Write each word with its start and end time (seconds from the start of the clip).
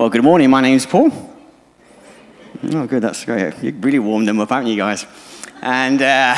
Well, 0.00 0.08
good 0.08 0.24
morning. 0.24 0.48
My 0.48 0.62
name's 0.62 0.86
Paul. 0.86 1.10
Oh, 2.72 2.86
good. 2.86 3.02
That's 3.02 3.22
great. 3.26 3.62
You 3.62 3.72
really 3.72 3.98
warmed 3.98 4.26
them 4.26 4.40
up, 4.40 4.48
haven't 4.48 4.68
you 4.68 4.76
guys? 4.78 5.04
And 5.60 6.00
uh, 6.00 6.36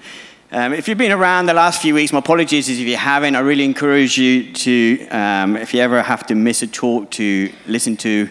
um, 0.50 0.72
if 0.72 0.88
you've 0.88 0.96
been 0.96 1.12
around 1.12 1.44
the 1.44 1.52
last 1.52 1.82
few 1.82 1.92
weeks, 1.92 2.10
my 2.10 2.20
apologies 2.20 2.70
if 2.70 2.78
you 2.78 2.96
haven't. 2.96 3.36
I 3.36 3.40
really 3.40 3.66
encourage 3.66 4.16
you 4.16 4.50
to, 4.50 5.08
um, 5.08 5.58
if 5.58 5.74
you 5.74 5.80
ever 5.82 6.00
have 6.00 6.26
to 6.28 6.34
miss 6.34 6.62
a 6.62 6.66
talk, 6.66 7.10
to 7.10 7.52
listen 7.66 7.98
to 7.98 8.30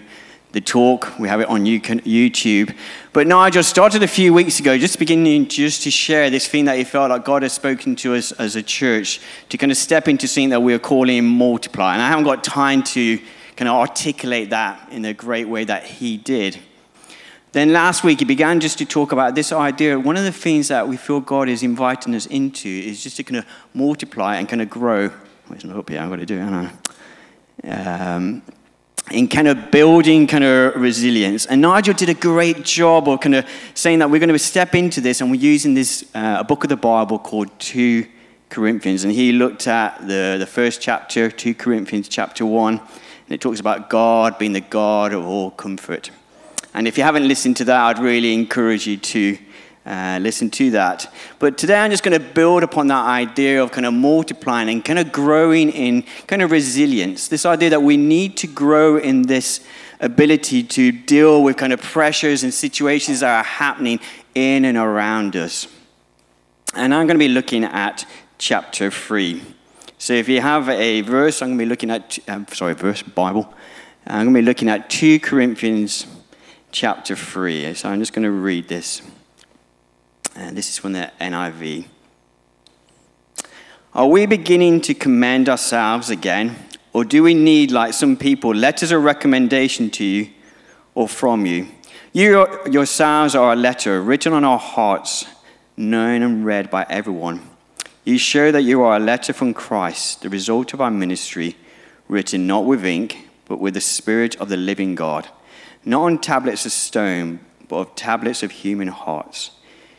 the 0.53 0.61
talk. 0.61 1.19
We 1.19 1.27
have 1.27 1.41
it 1.41 1.47
on 1.47 1.63
YouTube. 1.65 2.75
But 3.13 3.27
Nigel 3.27 3.61
started 3.61 4.01
a 4.01 4.07
few 4.07 4.33
weeks 4.33 4.59
ago, 4.59 4.79
just 4.79 4.97
beginning 4.97 5.47
just 5.47 5.83
to 5.83 5.91
share 5.91 6.31
this 6.31 6.47
thing 6.47 6.65
that 6.65 6.79
he 6.79 6.85
felt 6.85 7.11
like 7.11 7.23
God 7.23 7.43
has 7.43 7.53
spoken 7.53 7.95
to 7.97 8.15
us 8.15 8.31
as 8.31 8.55
a 8.55 8.63
church 8.63 9.21
to 9.49 9.59
kind 9.59 9.71
of 9.71 9.77
step 9.77 10.07
into 10.07 10.27
something 10.27 10.49
that 10.49 10.61
we're 10.61 10.79
calling 10.79 11.23
multiply. 11.23 11.93
And 11.93 12.01
I 12.01 12.07
haven't 12.07 12.25
got 12.25 12.43
time 12.43 12.81
to 12.81 13.19
kind 13.55 13.69
of 13.69 13.75
articulate 13.75 14.49
that 14.49 14.91
in 14.91 15.05
a 15.05 15.13
great 15.13 15.47
way 15.47 15.63
that 15.63 15.83
he 15.83 16.17
did. 16.17 16.59
Then 17.51 17.71
last 17.71 18.03
week, 18.03 18.19
he 18.19 18.25
began 18.25 18.59
just 18.59 18.77
to 18.79 18.85
talk 18.85 19.13
about 19.13 19.33
this 19.33 19.53
idea. 19.53 19.97
One 19.97 20.17
of 20.17 20.25
the 20.25 20.31
things 20.31 20.67
that 20.67 20.87
we 20.87 20.97
feel 20.97 21.21
God 21.21 21.47
is 21.47 21.63
inviting 21.63 22.13
us 22.13 22.25
into 22.25 22.67
is 22.67 23.01
just 23.01 23.15
to 23.17 23.23
kind 23.23 23.37
of 23.37 23.45
multiply 23.73 24.35
and 24.35 24.49
kind 24.49 24.61
of 24.61 24.69
grow. 24.69 25.09
It's 25.51 25.63
not 25.63 25.77
up 25.77 25.89
here, 25.89 26.01
I've 26.01 26.09
got 26.09 26.17
to 26.17 26.25
do 26.25 26.37
it, 26.37 26.43
I 26.43 26.71
um, 27.63 28.41
in 29.11 29.27
kind 29.27 29.47
of 29.47 29.71
building 29.71 30.27
kind 30.27 30.43
of 30.43 30.75
resilience. 30.75 31.45
And 31.45 31.61
Nigel 31.61 31.93
did 31.93 32.09
a 32.09 32.13
great 32.13 32.63
job 32.63 33.07
of 33.07 33.21
kind 33.21 33.35
of 33.35 33.45
saying 33.73 33.99
that 33.99 34.09
we're 34.09 34.19
going 34.19 34.29
to 34.29 34.39
step 34.39 34.73
into 34.73 34.99
this 34.99 35.21
and 35.21 35.29
we're 35.29 35.39
using 35.39 35.75
this, 35.75 36.09
uh, 36.15 36.37
a 36.39 36.43
book 36.43 36.63
of 36.63 36.69
the 36.69 36.75
Bible 36.75 37.19
called 37.19 37.57
2 37.59 38.05
Corinthians. 38.49 39.03
And 39.03 39.13
he 39.13 39.31
looked 39.31 39.67
at 39.67 39.99
the, 40.07 40.37
the 40.39 40.47
first 40.47 40.81
chapter, 40.81 41.29
2 41.29 41.53
Corinthians 41.53 42.07
chapter 42.07 42.45
1, 42.45 42.81
and 43.25 43.33
it 43.33 43.41
talks 43.41 43.59
about 43.59 43.89
God 43.89 44.37
being 44.37 44.53
the 44.53 44.61
God 44.61 45.13
of 45.13 45.25
all 45.25 45.51
comfort. 45.51 46.11
And 46.73 46.87
if 46.87 46.97
you 46.97 47.03
haven't 47.03 47.27
listened 47.27 47.57
to 47.57 47.65
that, 47.65 47.81
I'd 47.81 47.99
really 47.99 48.33
encourage 48.33 48.85
you 48.85 48.97
to 48.97 49.37
uh, 49.85 50.19
listen 50.21 50.49
to 50.49 50.71
that. 50.71 51.11
But 51.39 51.57
today 51.57 51.75
I'm 51.75 51.91
just 51.91 52.03
going 52.03 52.19
to 52.19 52.27
build 52.33 52.63
upon 52.63 52.87
that 52.87 53.05
idea 53.05 53.63
of 53.63 53.71
kind 53.71 53.85
of 53.85 53.93
multiplying 53.93 54.69
and 54.69 54.83
kind 54.83 54.99
of 54.99 55.11
growing 55.11 55.69
in 55.69 56.03
kind 56.27 56.41
of 56.41 56.51
resilience. 56.51 57.27
This 57.27 57.45
idea 57.45 57.69
that 57.69 57.81
we 57.81 57.97
need 57.97 58.35
to 58.37 58.47
grow 58.47 58.97
in 58.97 59.23
this 59.23 59.65
ability 59.99 60.63
to 60.63 60.91
deal 60.91 61.43
with 61.43 61.57
kind 61.57 61.71
of 61.71 61.81
pressures 61.81 62.43
and 62.43 62.53
situations 62.53 63.21
that 63.21 63.29
are 63.29 63.43
happening 63.43 63.99
in 64.33 64.65
and 64.65 64.77
around 64.77 65.35
us. 65.35 65.67
And 66.73 66.93
I'm 66.93 67.07
going 67.07 67.17
to 67.17 67.25
be 67.25 67.29
looking 67.29 67.63
at 67.63 68.05
chapter 68.37 68.91
3. 68.91 69.54
So 70.05 70.13
if 70.13 70.29
you 70.29 70.39
have 70.39 70.69
a 70.69 71.01
verse, 71.01 71.41
I'm 71.41 71.47
going 71.47 71.57
to 71.57 71.65
be 71.65 71.67
looking 71.67 71.89
at, 71.89 72.19
um, 72.27 72.45
sorry, 72.53 72.75
verse, 72.75 73.01
Bible. 73.01 73.51
I'm 74.05 74.25
going 74.25 74.35
to 74.35 74.41
be 74.41 74.45
looking 74.45 74.69
at 74.69 74.87
2 74.87 75.19
Corinthians 75.19 76.05
chapter 76.71 77.15
3. 77.15 77.73
So 77.73 77.89
I'm 77.89 77.97
just 77.97 78.13
going 78.13 78.21
to 78.21 78.29
read 78.29 78.67
this. 78.67 79.01
And 80.35 80.55
this 80.55 80.69
is 80.69 80.77
from 80.77 80.93
the 80.93 81.11
NIV. 81.19 81.87
Are 83.95 84.05
we 84.05 84.27
beginning 84.27 84.81
to 84.81 84.93
commend 84.93 85.49
ourselves 85.49 86.11
again? 86.11 86.55
Or 86.93 87.03
do 87.03 87.23
we 87.23 87.33
need, 87.33 87.71
like 87.71 87.95
some 87.95 88.15
people, 88.15 88.53
letters 88.53 88.91
of 88.91 89.03
recommendation 89.03 89.89
to 89.89 90.03
you 90.05 90.29
or 90.93 91.07
from 91.07 91.47
you? 91.47 91.67
You 92.13 92.47
yourselves 92.69 93.33
are 93.33 93.53
a 93.53 93.55
letter 93.55 94.03
written 94.03 94.33
on 94.33 94.43
our 94.43 94.59
hearts, 94.59 95.25
known 95.75 96.21
and 96.21 96.45
read 96.45 96.69
by 96.69 96.85
everyone. 96.91 97.54
You 98.05 98.19
show 98.19 98.51
that 98.51 98.61
you 98.61 98.83
are 98.83 98.97
a 98.97 98.99
letter 98.99 99.33
from 99.33 99.55
Christ, 99.55 100.21
the 100.21 100.29
result 100.29 100.73
of 100.73 100.79
our 100.79 100.91
ministry, 100.91 101.55
written 102.07 102.45
not 102.45 102.63
with 102.63 102.85
ink, 102.85 103.27
but 103.45 103.59
with 103.59 103.73
the 103.73 103.81
Spirit 103.81 104.35
of 104.35 104.47
the 104.47 104.57
living 104.57 104.93
God, 104.93 105.27
not 105.83 106.03
on 106.03 106.19
tablets 106.19 106.67
of 106.67 106.71
stone, 106.71 107.39
but 107.67 107.77
of 107.77 107.95
tablets 107.95 108.43
of 108.43 108.51
human 108.51 108.89
hearts. 108.89 109.51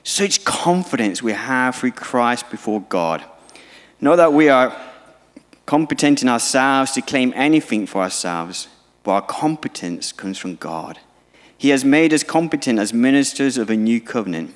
Such 0.04 0.44
confidence 0.44 1.20
we 1.20 1.32
have 1.32 1.74
through 1.74 1.90
Christ 1.90 2.48
before 2.48 2.80
God. 2.80 3.24
Not 4.00 4.16
that 4.16 4.32
we 4.32 4.48
are 4.48 4.80
competent 5.66 6.22
in 6.22 6.28
ourselves 6.28 6.92
to 6.92 7.02
claim 7.02 7.32
anything 7.34 7.88
for 7.88 8.02
ourselves, 8.02 8.68
but 9.02 9.10
our 9.10 9.22
competence 9.22 10.12
comes 10.12 10.38
from 10.38 10.54
God. 10.54 11.00
He 11.58 11.70
has 11.70 11.84
made 11.84 12.12
us 12.12 12.22
competent 12.22 12.78
as 12.78 12.92
ministers 12.92 13.58
of 13.58 13.68
a 13.68 13.76
new 13.76 14.00
covenant 14.00 14.54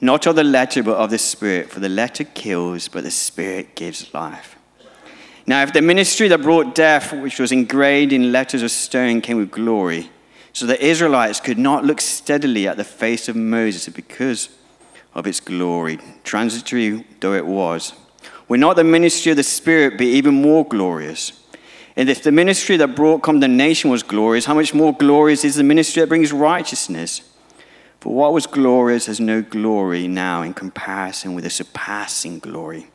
not 0.00 0.26
of 0.26 0.36
the 0.36 0.44
letter, 0.44 0.82
but 0.82 0.96
of 0.96 1.10
the 1.10 1.18
Spirit. 1.18 1.70
For 1.70 1.80
the 1.80 1.88
letter 1.88 2.24
kills, 2.24 2.88
but 2.88 3.04
the 3.04 3.10
Spirit 3.10 3.74
gives 3.74 4.12
life. 4.12 4.56
Now, 5.46 5.62
if 5.62 5.72
the 5.72 5.82
ministry 5.82 6.28
that 6.28 6.42
brought 6.42 6.74
death, 6.74 7.12
which 7.12 7.38
was 7.38 7.52
engraved 7.52 8.12
in 8.12 8.32
letters 8.32 8.62
of 8.62 8.70
stone, 8.70 9.20
came 9.20 9.36
with 9.36 9.50
glory, 9.50 10.10
so 10.52 10.66
the 10.66 10.82
Israelites 10.84 11.38
could 11.38 11.58
not 11.58 11.84
look 11.84 12.00
steadily 12.00 12.66
at 12.66 12.76
the 12.76 12.84
face 12.84 13.28
of 13.28 13.36
Moses 13.36 13.88
because 13.88 14.48
of 15.14 15.26
its 15.26 15.38
glory, 15.38 15.98
transitory 16.24 17.04
though 17.20 17.34
it 17.34 17.46
was, 17.46 17.92
will 18.48 18.58
not 18.58 18.76
the 18.76 18.84
ministry 18.84 19.30
of 19.30 19.36
the 19.36 19.42
Spirit 19.42 19.98
be 19.98 20.06
even 20.06 20.34
more 20.34 20.66
glorious? 20.66 21.44
And 21.94 22.10
if 22.10 22.22
the 22.22 22.32
ministry 22.32 22.76
that 22.76 22.96
brought 22.96 23.22
condemnation 23.22 23.90
was 23.90 24.02
glorious, 24.02 24.44
how 24.44 24.54
much 24.54 24.74
more 24.74 24.92
glorious 24.92 25.44
is 25.44 25.54
the 25.54 25.62
ministry 25.62 26.00
that 26.00 26.08
brings 26.08 26.32
righteousness? 26.32 27.22
For 28.06 28.14
what 28.14 28.32
was 28.32 28.46
glorious 28.46 29.06
has 29.06 29.18
no 29.18 29.42
glory 29.42 30.06
now 30.06 30.42
in 30.42 30.54
comparison 30.54 31.34
with 31.34 31.42
the 31.42 31.50
surpassing 31.50 32.38
glory. 32.38 32.86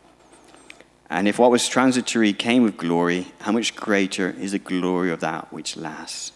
And 1.09 1.27
if 1.27 1.37
what 1.37 1.51
was 1.51 1.67
transitory 1.67 2.31
came 2.31 2.63
with 2.63 2.77
glory, 2.77 3.27
how 3.41 3.51
much 3.51 3.75
greater 3.75 4.29
is 4.39 4.53
the 4.53 4.59
glory 4.59 5.11
of 5.11 5.19
that 5.19 5.51
which 5.51 5.75
lasts? 5.75 6.31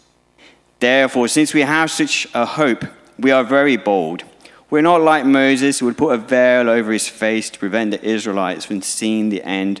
Therefore, 0.78 1.26
since 1.26 1.54
we 1.54 1.62
have 1.62 1.90
such 1.90 2.28
a 2.34 2.44
hope, 2.44 2.84
we 3.18 3.30
are 3.30 3.44
very 3.44 3.78
bold. 3.78 4.24
We're 4.68 4.82
not 4.82 5.00
like 5.00 5.24
Moses, 5.24 5.78
who 5.78 5.86
would 5.86 5.96
put 5.96 6.12
a 6.12 6.18
veil 6.18 6.68
over 6.68 6.92
his 6.92 7.08
face 7.08 7.48
to 7.48 7.58
prevent 7.58 7.92
the 7.92 8.04
Israelites 8.04 8.66
from 8.66 8.82
seeing 8.82 9.30
the 9.30 9.42
end 9.42 9.80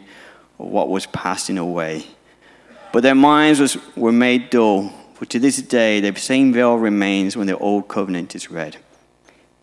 of 0.58 0.68
what 0.68 0.88
was 0.88 1.04
passing 1.04 1.58
away. 1.58 2.06
But 2.94 3.02
their 3.02 3.14
minds 3.14 3.60
was, 3.60 3.76
were 3.94 4.10
made 4.10 4.48
dull, 4.48 4.88
for 5.12 5.26
to 5.26 5.38
this 5.38 5.60
day 5.60 6.00
the 6.00 6.18
same 6.18 6.50
veil 6.54 6.76
remains 6.76 7.36
when 7.36 7.46
the 7.46 7.58
old 7.58 7.88
covenant 7.88 8.34
is 8.34 8.50
read. 8.50 8.78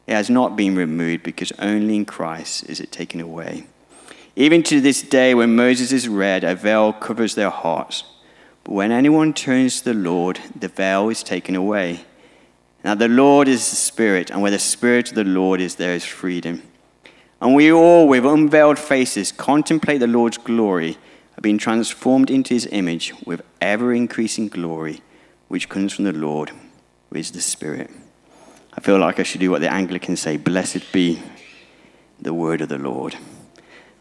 It 0.07 0.13
has 0.13 0.29
not 0.29 0.55
been 0.55 0.75
removed 0.75 1.23
because 1.23 1.51
only 1.59 1.95
in 1.95 2.05
Christ 2.05 2.69
is 2.69 2.79
it 2.79 2.91
taken 2.91 3.21
away. 3.21 3.67
Even 4.35 4.63
to 4.63 4.81
this 4.81 5.01
day, 5.01 5.33
when 5.33 5.55
Moses 5.55 5.91
is 5.91 6.07
read, 6.07 6.43
a 6.43 6.55
veil 6.55 6.91
covers 6.91 7.35
their 7.35 7.51
hearts. 7.51 8.03
But 8.63 8.73
when 8.73 8.91
anyone 8.91 9.33
turns 9.33 9.79
to 9.79 9.93
the 9.93 9.99
Lord, 9.99 10.39
the 10.59 10.67
veil 10.67 11.09
is 11.09 11.23
taken 11.23 11.55
away. 11.55 12.05
Now, 12.83 12.95
the 12.95 13.07
Lord 13.07 13.47
is 13.47 13.69
the 13.69 13.75
Spirit, 13.75 14.29
and 14.29 14.41
where 14.41 14.51
the 14.51 14.59
Spirit 14.59 15.09
of 15.09 15.15
the 15.15 15.23
Lord 15.23 15.61
is, 15.61 15.75
there 15.75 15.95
is 15.95 16.03
freedom. 16.03 16.63
And 17.41 17.55
we 17.55 17.71
all, 17.71 18.07
with 18.07 18.25
unveiled 18.25 18.79
faces, 18.79 19.31
contemplate 19.31 19.99
the 19.99 20.07
Lord's 20.07 20.37
glory, 20.37 20.97
are 21.37 21.41
being 21.41 21.57
transformed 21.57 22.29
into 22.29 22.53
his 22.53 22.67
image 22.71 23.13
with 23.25 23.41
ever 23.61 23.93
increasing 23.93 24.47
glory, 24.47 25.01
which 25.47 25.69
comes 25.69 25.93
from 25.93 26.05
the 26.05 26.13
Lord, 26.13 26.51
who 27.09 27.19
is 27.19 27.31
the 27.31 27.41
Spirit. 27.41 27.89
I 28.75 28.81
feel 28.81 28.97
like 28.97 29.19
I 29.19 29.23
should 29.23 29.39
do 29.39 29.51
what 29.51 29.61
the 29.61 29.71
Anglicans 29.71 30.19
say 30.19 30.37
Blessed 30.37 30.91
be 30.91 31.21
the 32.19 32.33
word 32.33 32.61
of 32.61 32.69
the 32.69 32.77
Lord. 32.79 33.15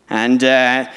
And 0.09 0.43
uh, 0.43 0.91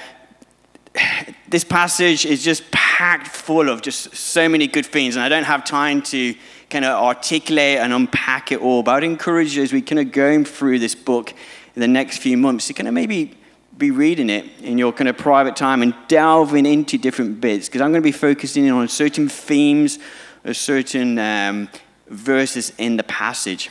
this 1.49 1.63
passage 1.63 2.25
is 2.25 2.43
just 2.43 2.71
packed 2.71 3.27
full 3.27 3.69
of 3.69 3.81
just 3.81 4.15
so 4.15 4.47
many 4.47 4.67
good 4.67 4.85
things, 4.85 5.15
and 5.15 5.23
I 5.23 5.29
don't 5.29 5.43
have 5.43 5.65
time 5.65 6.01
to 6.03 6.33
kind 6.69 6.85
of 6.85 7.03
articulate 7.03 7.79
and 7.79 7.91
unpack 7.91 8.51
it 8.51 8.61
all, 8.61 8.81
but 8.81 8.95
I'd 8.95 9.03
encourage 9.03 9.55
you 9.55 9.63
as 9.63 9.73
we 9.73 9.81
kind 9.81 9.99
of 9.99 10.11
going 10.11 10.45
through 10.45 10.79
this 10.79 10.95
book 10.95 11.31
in 11.75 11.81
the 11.81 11.87
next 11.87 12.19
few 12.19 12.37
months 12.37 12.67
to 12.67 12.73
kind 12.73 12.87
of 12.87 12.93
maybe 12.93 13.35
be 13.77 13.91
reading 13.91 14.29
it 14.29 14.45
in 14.61 14.77
your 14.77 14.93
kind 14.93 15.09
of 15.09 15.17
private 15.17 15.57
time 15.57 15.81
and 15.81 15.93
delving 16.07 16.65
into 16.65 16.97
different 16.97 17.41
bits, 17.41 17.67
because 17.67 17.81
I'm 17.81 17.91
going 17.91 18.01
to 18.01 18.07
be 18.07 18.13
focusing 18.13 18.69
on 18.71 18.87
certain 18.87 19.27
themes, 19.27 19.99
or 20.45 20.53
certain 20.53 21.19
um, 21.19 21.69
verses 22.07 22.71
in 22.77 22.97
the 22.97 23.03
passage. 23.03 23.69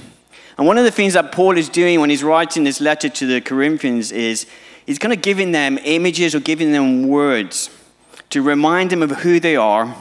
And 0.56 0.66
one 0.66 0.78
of 0.78 0.84
the 0.84 0.90
things 0.90 1.14
that 1.14 1.32
Paul 1.32 1.56
is 1.56 1.68
doing 1.68 2.00
when 2.00 2.10
he's 2.10 2.22
writing 2.22 2.64
this 2.64 2.80
letter 2.80 3.08
to 3.08 3.26
the 3.26 3.40
Corinthians 3.40 4.12
is 4.12 4.46
he's 4.86 4.98
kind 4.98 5.12
of 5.12 5.22
giving 5.22 5.52
them 5.52 5.78
images 5.84 6.34
or 6.34 6.40
giving 6.40 6.72
them 6.72 7.08
words 7.08 7.70
to 8.30 8.42
remind 8.42 8.90
them 8.90 9.02
of 9.02 9.10
who 9.10 9.40
they 9.40 9.56
are 9.56 9.96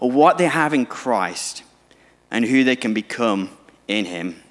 or 0.00 0.10
what 0.10 0.38
they 0.38 0.46
have 0.46 0.72
in 0.72 0.86
Christ 0.86 1.62
and 2.30 2.44
who 2.44 2.64
they 2.64 2.76
can 2.76 2.94
become 2.94 3.50
in 3.86 4.04
him. 4.04 4.42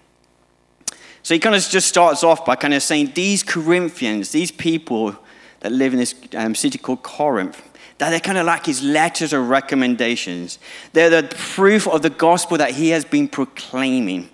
So 1.24 1.34
he 1.34 1.40
kind 1.40 1.56
of 1.56 1.62
just 1.62 1.88
starts 1.88 2.24
off 2.24 2.46
by 2.46 2.56
kind 2.56 2.74
of 2.74 2.82
saying 2.82 3.12
these 3.14 3.44
Corinthians, 3.44 4.32
these 4.32 4.52
people 4.52 5.16
that 5.60 5.72
live 5.72 5.94
in 5.94 6.00
this 6.00 6.16
um, 6.36 6.56
city 6.56 6.78
called 6.78 7.04
Corinth, 7.04 7.62
that 7.98 8.12
they're 8.12 8.20
kind 8.20 8.38
of 8.38 8.46
like 8.46 8.66
his 8.66 8.84
letters 8.84 9.34
or 9.34 9.42
recommendations. 9.42 10.60
They're 10.94 11.10
the 11.10 11.28
proof 11.36 11.88
of 11.88 12.02
the 12.02 12.10
gospel 12.10 12.58
that 12.58 12.72
he 12.72 12.90
has 12.90 13.06
been 13.06 13.28
proclaiming. 13.28 14.30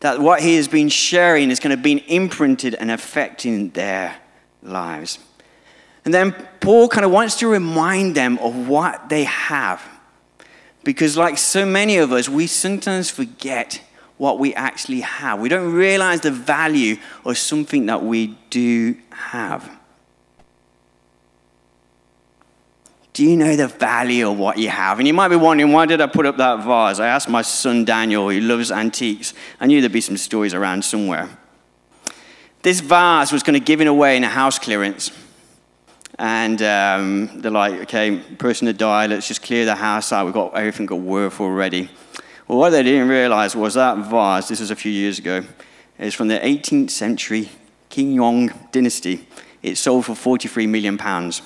That 0.00 0.20
what 0.20 0.42
he 0.42 0.56
has 0.56 0.68
been 0.68 0.88
sharing 0.88 1.50
is 1.50 1.58
going 1.58 1.76
to 1.76 1.82
be 1.82 2.04
imprinted 2.12 2.74
and 2.74 2.90
affecting 2.90 3.70
their 3.70 4.16
lives. 4.62 5.18
And 6.04 6.14
then 6.14 6.32
Paul 6.60 6.88
kind 6.88 7.04
of 7.04 7.10
wants 7.10 7.36
to 7.36 7.48
remind 7.48 8.14
them 8.14 8.38
of 8.38 8.68
what 8.68 9.08
they 9.08 9.24
have. 9.24 9.82
Because, 10.84 11.16
like 11.16 11.36
so 11.36 11.66
many 11.66 11.96
of 11.96 12.12
us, 12.12 12.28
we 12.28 12.46
sometimes 12.46 13.10
forget 13.10 13.82
what 14.18 14.38
we 14.38 14.54
actually 14.54 15.00
have. 15.00 15.40
We 15.40 15.48
don't 15.48 15.72
realize 15.72 16.20
the 16.20 16.30
value 16.30 16.96
of 17.24 17.36
something 17.36 17.86
that 17.86 18.04
we 18.04 18.38
do 18.50 18.96
have. 19.10 19.75
Do 23.16 23.24
you 23.24 23.34
know 23.34 23.56
the 23.56 23.68
value 23.68 24.30
of 24.30 24.38
what 24.38 24.58
you 24.58 24.68
have? 24.68 24.98
And 24.98 25.08
you 25.08 25.14
might 25.14 25.28
be 25.28 25.36
wondering, 25.36 25.72
why 25.72 25.86
did 25.86 26.02
I 26.02 26.06
put 26.06 26.26
up 26.26 26.36
that 26.36 26.56
vase? 26.64 27.00
I 27.00 27.06
asked 27.06 27.30
my 27.30 27.40
son 27.40 27.86
Daniel, 27.86 28.28
who 28.28 28.40
loves 28.40 28.70
antiques. 28.70 29.32
I 29.58 29.64
knew 29.64 29.80
there'd 29.80 29.90
be 29.90 30.02
some 30.02 30.18
stories 30.18 30.52
around 30.52 30.84
somewhere. 30.84 31.30
This 32.60 32.80
vase 32.80 33.32
was 33.32 33.42
going 33.42 33.58
to 33.58 33.64
give 33.64 33.80
it 33.80 33.86
away 33.86 34.18
in 34.18 34.24
a 34.24 34.28
house 34.28 34.58
clearance. 34.58 35.12
And 36.18 36.60
um, 36.60 37.40
they're 37.40 37.50
like, 37.50 37.80
okay, 37.84 38.18
person 38.36 38.66
had 38.66 38.76
died, 38.76 39.08
let's 39.08 39.28
just 39.28 39.40
clear 39.40 39.64
the 39.64 39.76
house 39.76 40.12
out. 40.12 40.26
We've 40.26 40.34
got 40.34 40.54
everything 40.54 40.84
got 40.84 41.00
worth 41.00 41.40
already. 41.40 41.88
Well, 42.46 42.58
what 42.58 42.68
they 42.68 42.82
didn't 42.82 43.08
realize 43.08 43.56
was 43.56 43.72
that 43.74 43.96
vase, 44.10 44.48
this 44.48 44.60
was 44.60 44.70
a 44.70 44.76
few 44.76 44.92
years 44.92 45.18
ago, 45.18 45.42
is 45.98 46.12
from 46.12 46.28
the 46.28 46.38
18th 46.38 46.90
century 46.90 47.48
King 47.88 48.12
Yong 48.12 48.52
dynasty. 48.72 49.26
It 49.62 49.76
sold 49.76 50.04
for 50.04 50.14
43 50.14 50.66
million 50.66 50.98
pounds. 50.98 51.40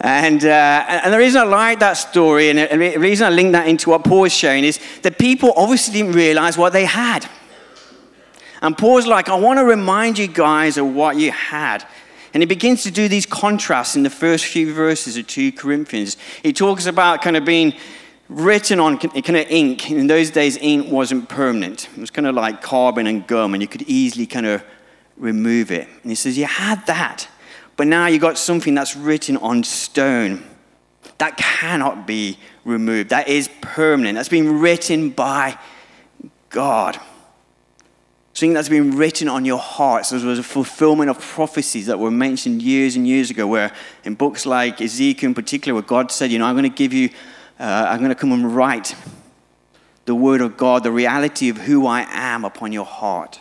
And, 0.00 0.44
uh, 0.44 0.84
and 0.88 1.12
the 1.12 1.18
reason 1.18 1.42
I 1.42 1.44
like 1.44 1.80
that 1.80 1.94
story 1.94 2.50
and 2.50 2.58
the 2.58 2.98
reason 2.98 3.26
I 3.26 3.30
link 3.30 3.52
that 3.52 3.68
into 3.68 3.90
what 3.90 4.04
Paul 4.04 4.24
is 4.24 4.32
sharing 4.32 4.64
is 4.64 4.78
that 5.02 5.18
people 5.18 5.52
obviously 5.56 5.94
didn't 5.94 6.12
realize 6.12 6.56
what 6.58 6.72
they 6.72 6.84
had. 6.84 7.28
And 8.62 8.76
Paul's 8.78 9.06
like, 9.06 9.28
I 9.28 9.34
want 9.34 9.58
to 9.58 9.64
remind 9.64 10.18
you 10.18 10.26
guys 10.26 10.78
of 10.78 10.86
what 10.86 11.16
you 11.16 11.30
had. 11.32 11.86
And 12.32 12.42
he 12.42 12.46
begins 12.46 12.82
to 12.84 12.90
do 12.90 13.08
these 13.08 13.26
contrasts 13.26 13.94
in 13.94 14.02
the 14.02 14.10
first 14.10 14.46
few 14.46 14.72
verses 14.72 15.16
of 15.16 15.26
2 15.26 15.52
Corinthians. 15.52 16.16
He 16.42 16.52
talks 16.52 16.86
about 16.86 17.22
kind 17.22 17.36
of 17.36 17.44
being 17.44 17.74
written 18.28 18.80
on 18.80 18.98
kind 18.98 19.36
of 19.36 19.46
ink. 19.50 19.90
In 19.90 20.06
those 20.06 20.30
days, 20.30 20.56
ink 20.56 20.90
wasn't 20.90 21.28
permanent. 21.28 21.88
It 21.96 22.00
was 22.00 22.10
kind 22.10 22.26
of 22.26 22.34
like 22.34 22.62
carbon 22.62 23.06
and 23.06 23.26
gum, 23.26 23.54
and 23.54 23.62
you 23.62 23.68
could 23.68 23.82
easily 23.82 24.26
kind 24.26 24.46
of 24.46 24.64
remove 25.16 25.70
it. 25.70 25.88
And 26.02 26.10
he 26.10 26.14
says, 26.14 26.38
You 26.38 26.46
had 26.46 26.84
that, 26.86 27.28
but 27.76 27.86
now 27.86 28.06
you've 28.06 28.20
got 28.20 28.38
something 28.38 28.74
that's 28.74 28.96
written 28.96 29.36
on 29.38 29.64
stone. 29.64 30.44
That 31.18 31.36
cannot 31.36 32.06
be 32.06 32.38
removed. 32.64 33.10
That 33.10 33.28
is 33.28 33.48
permanent. 33.60 34.16
That's 34.16 34.28
been 34.28 34.60
written 34.60 35.10
by 35.10 35.58
God 36.50 36.98
something 38.34 38.52
that's 38.52 38.68
been 38.68 38.96
written 38.96 39.28
on 39.28 39.44
your 39.44 39.58
hearts. 39.58 40.10
There 40.10 40.18
was 40.26 40.40
a 40.40 40.42
fulfillment 40.42 41.08
of 41.08 41.20
prophecies 41.20 41.86
that 41.86 41.98
were 41.98 42.10
mentioned 42.10 42.62
years 42.62 42.96
and 42.96 43.06
years 43.06 43.30
ago, 43.30 43.46
where 43.46 43.72
in 44.02 44.16
books 44.16 44.44
like 44.44 44.80
Ezekiel 44.80 45.28
in 45.28 45.34
particular, 45.34 45.72
where 45.74 45.82
God 45.82 46.10
said, 46.10 46.32
You 46.32 46.40
know, 46.40 46.46
I'm 46.46 46.56
going 46.56 46.68
to 46.70 46.76
give 46.76 46.92
you, 46.92 47.10
uh, 47.60 47.86
I'm 47.88 47.98
going 47.98 48.10
to 48.10 48.16
come 48.16 48.32
and 48.32 48.54
write 48.54 48.96
the 50.04 50.16
word 50.16 50.40
of 50.40 50.56
God, 50.56 50.82
the 50.82 50.90
reality 50.90 51.48
of 51.48 51.58
who 51.58 51.86
I 51.86 52.06
am 52.10 52.44
upon 52.44 52.72
your 52.72 52.84
heart. 52.84 53.40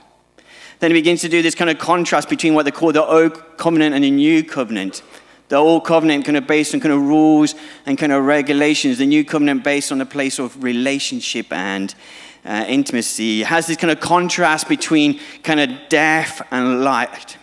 Then 0.83 0.91
he 0.91 0.95
begins 0.95 1.21
to 1.21 1.29
do 1.29 1.41
this 1.41 1.55
kind 1.55 1.69
of 1.69 1.77
contrast 1.77 2.27
between 2.27 2.55
what 2.55 2.65
they 2.65 2.71
call 2.71 2.91
the 2.91 3.05
old 3.05 3.55
covenant 3.55 3.95
and 3.95 4.03
the 4.03 4.11
new 4.11 4.43
covenant. 4.43 5.01
The 5.47 5.55
old 5.55 5.85
covenant 5.85 6.25
kind 6.25 6.35
of 6.35 6.45
based 6.45 6.73
on 6.73 6.81
kind 6.81 6.91
of 6.91 6.99
rules 6.99 7.55
and 7.85 7.97
kind 7.97 8.11
of 8.11 8.25
regulations. 8.25 8.97
The 8.97 9.05
new 9.05 9.23
covenant 9.23 9.63
based 9.63 9.93
on 9.93 10.01
a 10.01 10.05
place 10.05 10.39
of 10.39 10.61
relationship 10.61 11.53
and 11.53 11.95
uh, 12.43 12.65
intimacy. 12.67 13.43
It 13.43 13.47
has 13.47 13.67
this 13.67 13.77
kind 13.77 13.91
of 13.91 14.01
contrast 14.01 14.67
between 14.67 15.21
kind 15.41 15.61
of 15.61 15.69
death 15.87 16.45
and 16.51 16.83
light, 16.83 17.37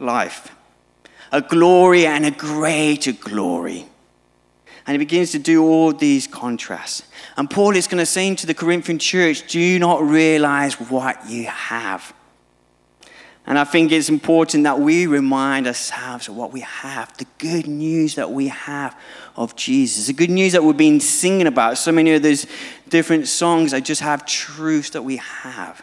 life, 0.00 0.52
a 1.30 1.40
glory 1.40 2.06
and 2.06 2.26
a 2.26 2.32
greater 2.32 3.12
glory. 3.12 3.86
And 4.84 4.94
he 4.96 4.98
begins 4.98 5.30
to 5.30 5.38
do 5.38 5.62
all 5.62 5.92
these 5.92 6.26
contrasts. 6.26 7.04
And 7.36 7.48
Paul 7.48 7.76
is 7.76 7.86
going 7.86 8.00
to 8.02 8.04
say 8.04 8.34
to 8.34 8.46
the 8.48 8.54
Corinthian 8.54 8.98
church, 8.98 9.46
Do 9.46 9.60
you 9.60 9.78
not 9.78 10.02
realize 10.02 10.74
what 10.80 11.30
you 11.30 11.44
have? 11.44 12.12
And 13.50 13.58
I 13.58 13.64
think 13.64 13.90
it's 13.90 14.08
important 14.08 14.62
that 14.62 14.78
we 14.78 15.08
remind 15.08 15.66
ourselves 15.66 16.28
of 16.28 16.36
what 16.36 16.52
we 16.52 16.60
have, 16.60 17.16
the 17.16 17.26
good 17.38 17.66
news 17.66 18.14
that 18.14 18.30
we 18.30 18.46
have 18.46 18.96
of 19.34 19.56
Jesus, 19.56 20.06
the 20.06 20.12
good 20.12 20.30
news 20.30 20.52
that 20.52 20.62
we've 20.62 20.76
been 20.76 21.00
singing 21.00 21.48
about. 21.48 21.76
So 21.76 21.90
many 21.90 22.12
of 22.12 22.22
those 22.22 22.46
different 22.88 23.26
songs, 23.26 23.74
I 23.74 23.80
just 23.80 24.02
have 24.02 24.24
truths 24.24 24.90
that 24.90 25.02
we 25.02 25.16
have. 25.16 25.82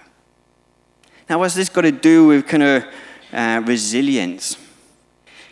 Now, 1.30 1.40
what's 1.40 1.56
this 1.56 1.68
got 1.68 1.82
to 1.82 1.92
do 1.92 2.28
with 2.28 2.48
kind 2.48 2.64
of 2.64 2.86
uh, 3.34 3.62
resilience? 3.66 4.56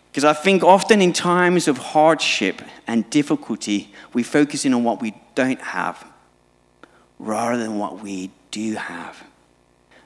Because 0.09 0.23
I 0.23 0.31
think 0.31 0.63
often 0.63 1.01
in 1.01 1.11
times 1.11 1.67
of 1.67 1.77
hardship 1.77 2.61
and 2.87 3.09
difficulty, 3.09 3.93
we 4.13 4.23
focus 4.23 4.63
in 4.63 4.73
on 4.73 4.85
what 4.85 5.01
we 5.01 5.13
don't 5.35 5.59
have 5.59 6.09
rather 7.19 7.57
than 7.57 7.77
what 7.77 7.99
we 7.99 8.31
do 8.51 8.75
have. 8.75 9.21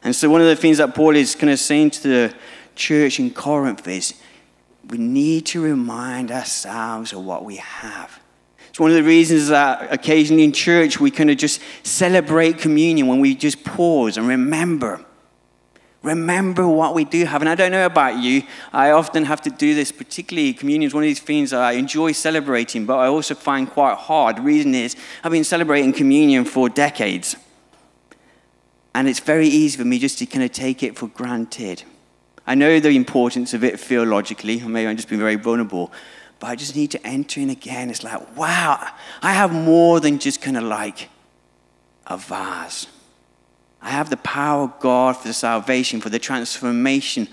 And 0.04 0.16
so, 0.16 0.30
one 0.30 0.42
of 0.42 0.48
the 0.48 0.56
things 0.56 0.78
that 0.78 0.96
Paul 0.96 1.16
is 1.16 1.36
kind 1.36 1.51
of 1.51 1.60
saying 1.60 1.92
to 1.92 2.07
the 2.07 2.36
church 2.75 3.19
in 3.19 3.31
Corinth 3.31 3.88
is 3.88 4.13
we 4.90 4.98
need 4.98 5.46
to 5.48 5.62
remind 5.62 6.31
ourselves 6.31 7.13
of 7.13 7.24
what 7.24 7.44
we 7.44 7.57
have. 7.57 8.19
It's 8.69 8.80
one 8.80 8.92
of 8.92 8.96
the 8.96 9.04
reasons 9.04 9.50
that 9.50 9.92
occasionally 9.92 10.44
in 10.44 10.51
church 10.51 11.00
we 11.00 11.12
kind 11.12 11.30
of 11.30 11.38
just 11.38 11.62
celebrate 11.84 12.60
communion 12.60 13.07
when 13.07 13.19
we 13.19 13.36
just 13.36 13.63
pause 13.63 14.18
and 14.18 14.28
remember. 14.28 15.04
Remember 16.01 16.66
what 16.66 16.96
we 16.96 17.04
do 17.04 17.25
have. 17.25 17.42
And 17.42 17.50
I 17.50 17.56
don't 17.56 17.74
know 17.74 17.86
about 17.86 18.24
you, 18.24 18.44
I 18.72 18.92
often 18.92 19.25
have 19.25 19.42
to 19.42 19.50
do 19.50 19.75
this, 19.75 19.92
particularly 19.92 20.54
communion 20.54 20.88
is 20.88 20.94
one 20.94 21.04
of 21.04 21.10
these 21.10 21.19
things 21.19 21.50
that 21.50 21.60
I 21.60 21.74
enjoy 21.74 22.13
celebrating, 22.13 22.86
but 22.86 22.98
I 22.98 23.07
also 23.07 23.36
find 23.36 23.69
quite 23.69 23.98
hard. 23.98 24.38
The 24.38 24.42
reason 24.42 24.74
is 24.74 24.96
I've 25.24 25.31
been 25.31 25.44
celebrating 25.44 25.92
communion 25.92 26.46
for 26.46 26.69
decades. 26.69 27.36
And 28.94 29.07
it's 29.07 29.19
very 29.19 29.47
easy 29.47 29.77
for 29.77 29.86
me 29.86 30.00
just 30.00 30.19
to 30.19 30.25
kind 30.25 30.44
of 30.44 30.51
take 30.51 30.83
it 30.83 30.97
for 30.97 31.07
granted. 31.07 31.83
I 32.47 32.56
know 32.56 32.80
the 32.80 32.89
importance 32.89 33.53
of 33.53 33.63
it 33.63 33.80
theologically, 33.80 34.62
or 34.62 34.69
maybe 34.69 34.88
I'm 34.88 34.95
just 34.95 35.07
being 35.07 35.21
very 35.21 35.36
vulnerable, 35.36 35.91
but 36.39 36.47
I 36.47 36.56
just 36.56 36.75
need 36.75 36.91
to 36.91 37.07
enter 37.07 37.39
in 37.39 37.50
again. 37.50 37.89
It's 37.89 38.03
like, 38.03 38.36
wow, 38.36 38.88
I 39.21 39.33
have 39.33 39.53
more 39.53 40.00
than 40.00 40.18
just 40.18 40.41
kind 40.41 40.57
of 40.57 40.63
like 40.63 41.09
a 42.07 42.18
vase. 42.18 42.88
I 43.81 43.91
have 43.91 44.09
the 44.09 44.18
power 44.18 44.63
of 44.63 44.80
God 44.80 45.18
for 45.18 45.27
the 45.27 45.33
salvation, 45.33 46.01
for 46.01 46.09
the 46.09 46.19
transformation 46.19 47.27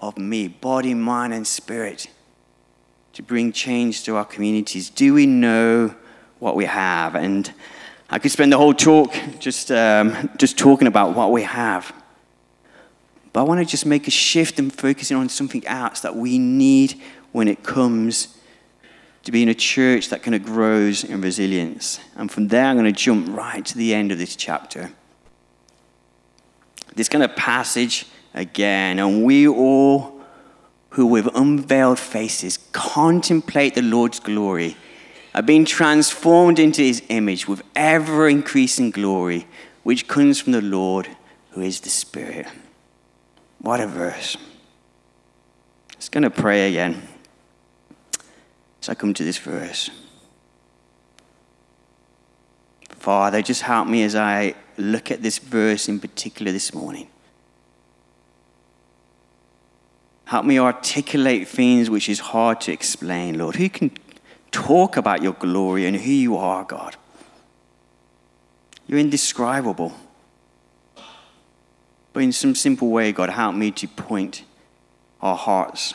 of 0.00 0.18
me, 0.18 0.48
body, 0.48 0.94
mind, 0.94 1.32
and 1.32 1.46
spirit, 1.46 2.08
to 3.12 3.22
bring 3.22 3.52
change 3.52 4.04
to 4.04 4.16
our 4.16 4.24
communities. 4.24 4.90
Do 4.90 5.14
we 5.14 5.26
know 5.26 5.94
what 6.38 6.56
we 6.56 6.66
have? 6.66 7.14
And 7.14 7.50
I 8.08 8.18
could 8.18 8.30
spend 8.30 8.52
the 8.52 8.58
whole 8.58 8.74
talk 8.74 9.12
just, 9.40 9.72
um, 9.72 10.30
just 10.36 10.56
talking 10.56 10.86
about 10.86 11.16
what 11.16 11.32
we 11.32 11.42
have. 11.42 11.92
But 13.32 13.40
I 13.40 13.42
want 13.42 13.60
to 13.60 13.66
just 13.66 13.84
make 13.84 14.06
a 14.06 14.10
shift 14.10 14.58
and 14.58 14.72
focusing 14.72 15.16
on 15.16 15.28
something 15.28 15.66
else 15.66 16.00
that 16.00 16.14
we 16.14 16.38
need 16.38 17.00
when 17.32 17.48
it 17.48 17.62
comes 17.62 18.38
to 19.24 19.32
being 19.32 19.48
a 19.48 19.54
church 19.54 20.08
that 20.10 20.22
kind 20.22 20.36
of 20.36 20.44
grows 20.44 21.02
in 21.02 21.20
resilience. 21.20 21.98
And 22.14 22.30
from 22.30 22.48
there, 22.48 22.66
I'm 22.66 22.76
going 22.76 22.86
to 22.86 22.92
jump 22.92 23.36
right 23.36 23.64
to 23.66 23.76
the 23.76 23.92
end 23.92 24.12
of 24.12 24.18
this 24.18 24.36
chapter. 24.36 24.92
This 26.94 27.08
kind 27.08 27.24
of 27.24 27.34
passage 27.34 28.06
again, 28.32 29.00
and 29.00 29.24
we 29.24 29.48
all 29.48 30.20
who 30.90 31.06
with 31.06 31.28
unveiled 31.34 31.98
faces 31.98 32.58
contemplate 32.72 33.74
the 33.74 33.82
Lord's 33.82 34.20
glory 34.20 34.76
are 35.36 35.42
being 35.42 35.66
transformed 35.66 36.58
into 36.58 36.80
his 36.80 37.02
image 37.10 37.46
with 37.46 37.62
ever 37.76 38.26
increasing 38.26 38.90
glory, 38.90 39.46
which 39.82 40.08
comes 40.08 40.40
from 40.40 40.52
the 40.52 40.62
Lord 40.62 41.08
who 41.50 41.60
is 41.60 41.80
the 41.80 41.90
Spirit. 41.90 42.46
What 43.58 43.78
a 43.78 43.86
verse. 43.86 44.36
I'm 44.36 45.96
just 45.96 46.10
going 46.10 46.22
to 46.22 46.30
pray 46.30 46.70
again 46.70 47.02
as 48.80 48.88
I 48.88 48.94
come 48.94 49.12
to 49.12 49.24
this 49.24 49.36
verse. 49.36 49.90
Father, 52.88 53.42
just 53.42 53.60
help 53.60 53.88
me 53.88 54.04
as 54.04 54.16
I 54.16 54.54
look 54.78 55.10
at 55.10 55.22
this 55.22 55.36
verse 55.36 55.86
in 55.86 56.00
particular 56.00 56.50
this 56.50 56.72
morning. 56.72 57.08
Help 60.24 60.46
me 60.46 60.58
articulate 60.58 61.46
things 61.46 61.90
which 61.90 62.08
is 62.08 62.20
hard 62.20 62.60
to 62.62 62.72
explain, 62.72 63.38
Lord. 63.38 63.56
Who 63.56 63.68
can 63.68 63.90
talk 64.56 64.96
about 64.96 65.22
your 65.22 65.34
glory 65.34 65.84
and 65.86 65.94
who 65.96 66.10
you 66.10 66.36
are, 66.36 66.64
God. 66.64 66.96
You're 68.86 68.98
indescribable. 68.98 69.92
But 72.12 72.22
in 72.22 72.32
some 72.32 72.54
simple 72.54 72.88
way, 72.88 73.12
God, 73.12 73.28
help 73.28 73.54
me 73.54 73.70
to 73.72 73.86
point 73.86 74.44
our 75.20 75.36
hearts, 75.36 75.94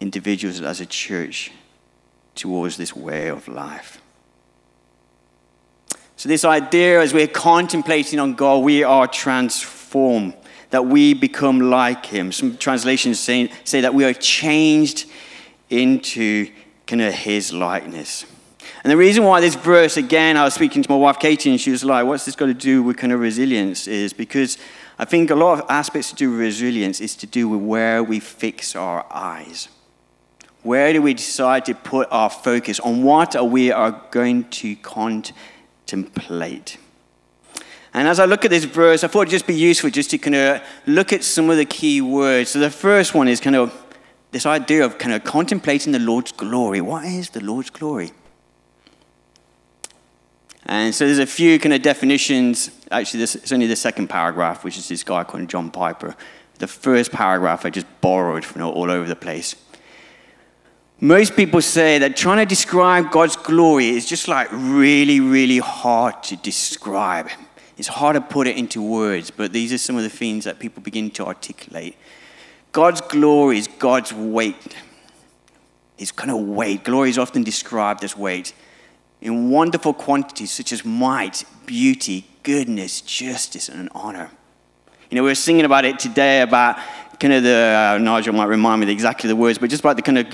individuals 0.00 0.62
as 0.62 0.80
a 0.80 0.86
church, 0.86 1.52
towards 2.34 2.78
this 2.78 2.96
way 2.96 3.28
of 3.28 3.46
life. 3.46 4.00
So, 6.16 6.30
this 6.30 6.46
idea, 6.46 7.02
as 7.02 7.12
we're 7.12 7.26
contemplating 7.26 8.18
on 8.18 8.34
God, 8.34 8.64
we 8.64 8.82
are 8.84 9.06
transformed, 9.06 10.34
that 10.70 10.86
we 10.86 11.12
become 11.12 11.60
like 11.60 12.06
Him. 12.06 12.32
Some 12.32 12.56
translations 12.56 13.20
say, 13.20 13.50
say 13.64 13.82
that 13.82 13.92
we 13.92 14.04
are 14.04 14.14
changed 14.14 15.06
into 15.68 16.50
kind 16.86 17.02
of 17.02 17.12
his 17.12 17.52
likeness. 17.52 18.24
And 18.82 18.90
the 18.90 18.96
reason 18.96 19.24
why 19.24 19.40
this 19.40 19.54
verse, 19.54 19.96
again, 19.96 20.36
I 20.36 20.44
was 20.44 20.54
speaking 20.54 20.82
to 20.82 20.90
my 20.90 20.96
wife 20.96 21.18
Katie, 21.18 21.50
and 21.50 21.60
she 21.60 21.70
was 21.70 21.84
like, 21.84 22.06
What's 22.06 22.24
this 22.24 22.36
got 22.36 22.46
to 22.46 22.54
do 22.54 22.82
with 22.82 22.96
kind 22.96 23.12
of 23.12 23.20
resilience? 23.20 23.86
Is 23.86 24.12
because 24.12 24.58
I 24.98 25.04
think 25.04 25.30
a 25.30 25.34
lot 25.34 25.58
of 25.58 25.66
aspects 25.68 26.10
to 26.10 26.16
do 26.16 26.30
with 26.30 26.40
resilience 26.40 27.00
is 27.00 27.14
to 27.16 27.26
do 27.26 27.48
with 27.48 27.60
where 27.60 28.02
we 28.02 28.20
fix 28.20 28.74
our 28.74 29.04
eyes. 29.10 29.68
Where 30.62 30.92
do 30.92 31.02
we 31.02 31.14
decide 31.14 31.64
to 31.66 31.74
put 31.74 32.08
our 32.10 32.30
focus 32.30 32.80
on 32.80 33.04
what 33.04 33.36
are 33.36 33.44
we 33.44 33.70
are 33.70 34.02
going 34.10 34.44
to 34.50 34.74
contemplate? 34.76 36.78
And 37.94 38.08
as 38.08 38.18
I 38.18 38.24
look 38.24 38.44
at 38.44 38.50
this 38.50 38.64
verse, 38.64 39.04
I 39.04 39.08
thought 39.08 39.22
it'd 39.22 39.30
just 39.30 39.46
be 39.46 39.54
useful 39.54 39.90
just 39.90 40.10
to 40.10 40.18
kind 40.18 40.34
of 40.34 40.62
look 40.86 41.12
at 41.12 41.24
some 41.24 41.50
of 41.50 41.56
the 41.56 41.64
key 41.64 42.00
words. 42.00 42.50
So 42.50 42.58
the 42.58 42.70
first 42.70 43.14
one 43.14 43.28
is 43.28 43.40
kind 43.40 43.56
of 43.56 43.85
this 44.36 44.44
idea 44.44 44.84
of 44.84 44.98
kind 44.98 45.14
of 45.14 45.24
contemplating 45.24 45.92
the 45.92 45.98
Lord's 45.98 46.30
glory. 46.30 46.82
What 46.82 47.06
is 47.06 47.30
the 47.30 47.42
Lord's 47.42 47.70
glory? 47.70 48.12
And 50.66 50.94
so 50.94 51.06
there's 51.06 51.18
a 51.18 51.24
few 51.24 51.58
kind 51.58 51.72
of 51.72 51.80
definitions. 51.80 52.70
Actually, 52.90 53.20
this, 53.20 53.34
it's 53.34 53.50
only 53.50 53.66
the 53.66 53.76
second 53.76 54.08
paragraph, 54.08 54.62
which 54.62 54.76
is 54.76 54.88
this 54.88 55.02
guy 55.02 55.24
called 55.24 55.48
John 55.48 55.70
Piper. 55.70 56.14
The 56.58 56.66
first 56.66 57.12
paragraph 57.12 57.64
I 57.64 57.70
just 57.70 57.86
borrowed 58.02 58.44
from 58.44 58.60
all 58.60 58.90
over 58.90 59.08
the 59.08 59.16
place. 59.16 59.56
Most 61.00 61.34
people 61.34 61.62
say 61.62 61.98
that 62.00 62.14
trying 62.14 62.38
to 62.38 62.46
describe 62.46 63.10
God's 63.10 63.36
glory 63.36 63.88
is 63.88 64.06
just 64.06 64.28
like 64.28 64.48
really, 64.52 65.18
really 65.18 65.60
hard 65.60 66.22
to 66.24 66.36
describe. 66.36 67.30
It's 67.78 67.88
hard 67.88 68.16
to 68.16 68.20
put 68.20 68.48
it 68.48 68.58
into 68.58 68.82
words, 68.82 69.30
but 69.30 69.54
these 69.54 69.72
are 69.72 69.78
some 69.78 69.96
of 69.96 70.02
the 70.02 70.10
things 70.10 70.44
that 70.44 70.58
people 70.58 70.82
begin 70.82 71.10
to 71.12 71.24
articulate. 71.24 71.96
God's 72.76 73.00
glory 73.00 73.56
is 73.56 73.65
God's 73.78 74.12
weight. 74.12 74.76
It's 75.98 76.12
kind 76.12 76.30
of 76.30 76.38
weight. 76.38 76.84
Glory 76.84 77.10
is 77.10 77.18
often 77.18 77.42
described 77.42 78.04
as 78.04 78.16
weight 78.16 78.52
in 79.20 79.50
wonderful 79.50 79.94
quantities 79.94 80.52
such 80.52 80.72
as 80.72 80.84
might, 80.84 81.44
beauty, 81.64 82.26
goodness, 82.42 83.00
justice, 83.00 83.68
and 83.68 83.88
honor. 83.94 84.30
You 85.10 85.16
know, 85.16 85.22
we 85.22 85.30
were 85.30 85.34
singing 85.34 85.64
about 85.64 85.84
it 85.84 85.98
today 85.98 86.42
about 86.42 86.78
kind 87.18 87.32
of 87.32 87.42
the, 87.42 87.94
uh, 87.94 87.98
Nigel 87.98 88.34
might 88.34 88.46
remind 88.46 88.80
me 88.80 88.90
exactly 88.90 89.28
the 89.28 89.36
words, 89.36 89.58
but 89.58 89.70
just 89.70 89.80
about 89.80 89.96
the 89.96 90.02
kind 90.02 90.18
of 90.18 90.26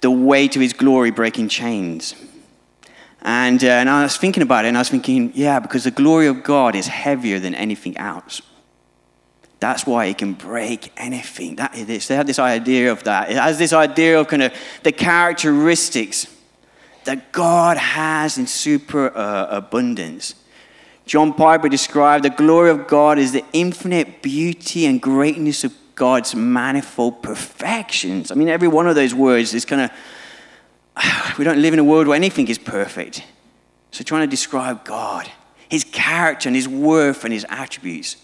the 0.00 0.10
weight 0.10 0.54
of 0.54 0.62
his 0.62 0.72
glory 0.72 1.10
breaking 1.10 1.48
chains. 1.48 2.14
And, 3.22 3.62
uh, 3.64 3.68
and 3.68 3.90
I 3.90 4.04
was 4.04 4.16
thinking 4.16 4.42
about 4.42 4.64
it, 4.64 4.68
and 4.68 4.76
I 4.76 4.80
was 4.80 4.88
thinking, 4.88 5.32
yeah, 5.34 5.58
because 5.58 5.84
the 5.84 5.90
glory 5.90 6.28
of 6.28 6.44
God 6.44 6.76
is 6.76 6.86
heavier 6.86 7.40
than 7.40 7.54
anything 7.54 7.96
else. 7.96 8.40
That's 9.60 9.86
why 9.86 10.06
it 10.06 10.18
can 10.18 10.34
break 10.34 10.92
anything. 10.96 11.56
That 11.56 11.76
is, 11.76 12.06
they 12.06 12.14
have 12.14 12.26
this 12.26 12.38
idea 12.38 12.92
of 12.92 13.02
that. 13.04 13.30
It 13.30 13.36
has 13.36 13.58
this 13.58 13.72
idea 13.72 14.20
of 14.20 14.28
kind 14.28 14.44
of 14.44 14.52
the 14.84 14.92
characteristics 14.92 16.26
that 17.04 17.32
God 17.32 17.76
has 17.76 18.38
in 18.38 18.46
super 18.46 19.08
uh, 19.16 19.48
abundance. 19.50 20.34
John 21.06 21.32
Piper 21.32 21.68
described 21.68 22.24
the 22.24 22.30
glory 22.30 22.70
of 22.70 22.86
God 22.86 23.18
as 23.18 23.32
the 23.32 23.44
infinite 23.52 24.22
beauty 24.22 24.84
and 24.84 25.00
greatness 25.00 25.64
of 25.64 25.74
God's 25.94 26.34
manifold 26.34 27.22
perfections. 27.22 28.30
I 28.30 28.34
mean, 28.34 28.48
every 28.48 28.68
one 28.68 28.86
of 28.86 28.94
those 28.94 29.14
words 29.14 29.54
is 29.54 29.64
kind 29.64 29.82
of, 29.82 31.34
we 31.38 31.44
don't 31.44 31.60
live 31.60 31.72
in 31.72 31.80
a 31.80 31.84
world 31.84 32.06
where 32.06 32.16
anything 32.16 32.46
is 32.48 32.58
perfect. 32.58 33.24
So, 33.90 34.04
trying 34.04 34.20
to 34.20 34.30
describe 34.30 34.84
God, 34.84 35.28
his 35.68 35.82
character 35.82 36.48
and 36.48 36.54
his 36.54 36.68
worth 36.68 37.24
and 37.24 37.32
his 37.32 37.46
attributes. 37.48 38.16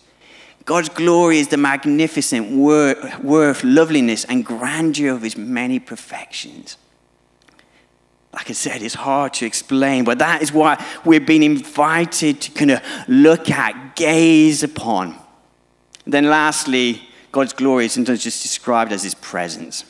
God's 0.65 0.89
glory 0.89 1.39
is 1.39 1.49
the 1.49 1.59
magnificent 1.59 2.51
worth, 2.51 3.65
loveliness, 3.65 4.25
and 4.25 4.45
grandeur 4.45 5.15
of 5.15 5.23
his 5.23 5.37
many 5.37 5.79
perfections. 5.79 6.79
Like 8.33 8.51
I 8.51 8.55
said, 8.55 8.83
it's 8.83 8.95
hard 8.95 9.35
to 9.35 9.47
explain, 9.47 10.05
but 10.05 10.19
that 10.19 10.43
is 10.43 10.53
why 10.53 10.85
we've 11.05 11.27
been 11.27 11.43
invited 11.43 12.41
to 12.41 12.51
kind 12.51 12.71
of 12.73 12.83
look 13.07 13.51
at, 13.51 13.95
gaze 13.95 14.63
upon. 14.63 15.17
Then, 16.07 16.29
lastly, 16.29 17.03
God's 17.31 17.53
glory 17.53 17.87
is 17.87 17.93
sometimes 17.93 18.25
just 18.25 18.43
described 18.43 18.91
as 18.91 19.03
his 19.03 19.15
presence. 19.15 19.85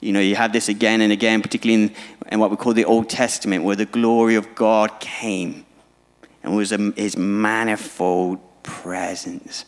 You 0.00 0.12
know, 0.12 0.20
you 0.20 0.36
have 0.36 0.52
this 0.52 0.68
again 0.68 1.02
and 1.02 1.12
again, 1.12 1.40
particularly 1.40 1.84
in, 1.84 1.94
in 2.32 2.40
what 2.40 2.50
we 2.50 2.56
call 2.56 2.72
the 2.72 2.84
Old 2.84 3.08
Testament, 3.08 3.62
where 3.62 3.76
the 3.76 3.86
glory 3.86 4.34
of 4.34 4.54
God 4.54 5.00
came 5.00 5.64
and 6.42 6.56
was 6.56 6.72
a, 6.72 6.92
his 6.96 7.16
manifold 7.16 8.38
presence. 8.62 9.64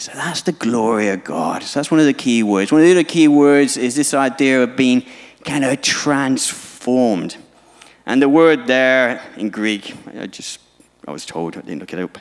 So 0.00 0.12
that's 0.14 0.40
the 0.40 0.52
glory 0.52 1.10
of 1.10 1.24
God. 1.24 1.62
So 1.62 1.78
that's 1.78 1.90
one 1.90 2.00
of 2.00 2.06
the 2.06 2.14
key 2.14 2.42
words. 2.42 2.72
One 2.72 2.80
of 2.80 2.86
the 2.86 2.92
other 2.92 3.04
key 3.04 3.28
words 3.28 3.76
is 3.76 3.94
this 3.94 4.14
idea 4.14 4.62
of 4.62 4.74
being 4.74 5.04
kind 5.44 5.62
of 5.62 5.82
transformed. 5.82 7.36
And 8.06 8.22
the 8.22 8.28
word 8.30 8.66
there 8.66 9.22
in 9.36 9.50
Greek, 9.50 9.94
I 10.18 10.26
just, 10.26 10.58
I 11.06 11.10
was 11.10 11.26
told, 11.26 11.54
I 11.54 11.60
didn't 11.60 11.80
look 11.80 11.92
it 11.92 11.98
up 11.98 12.16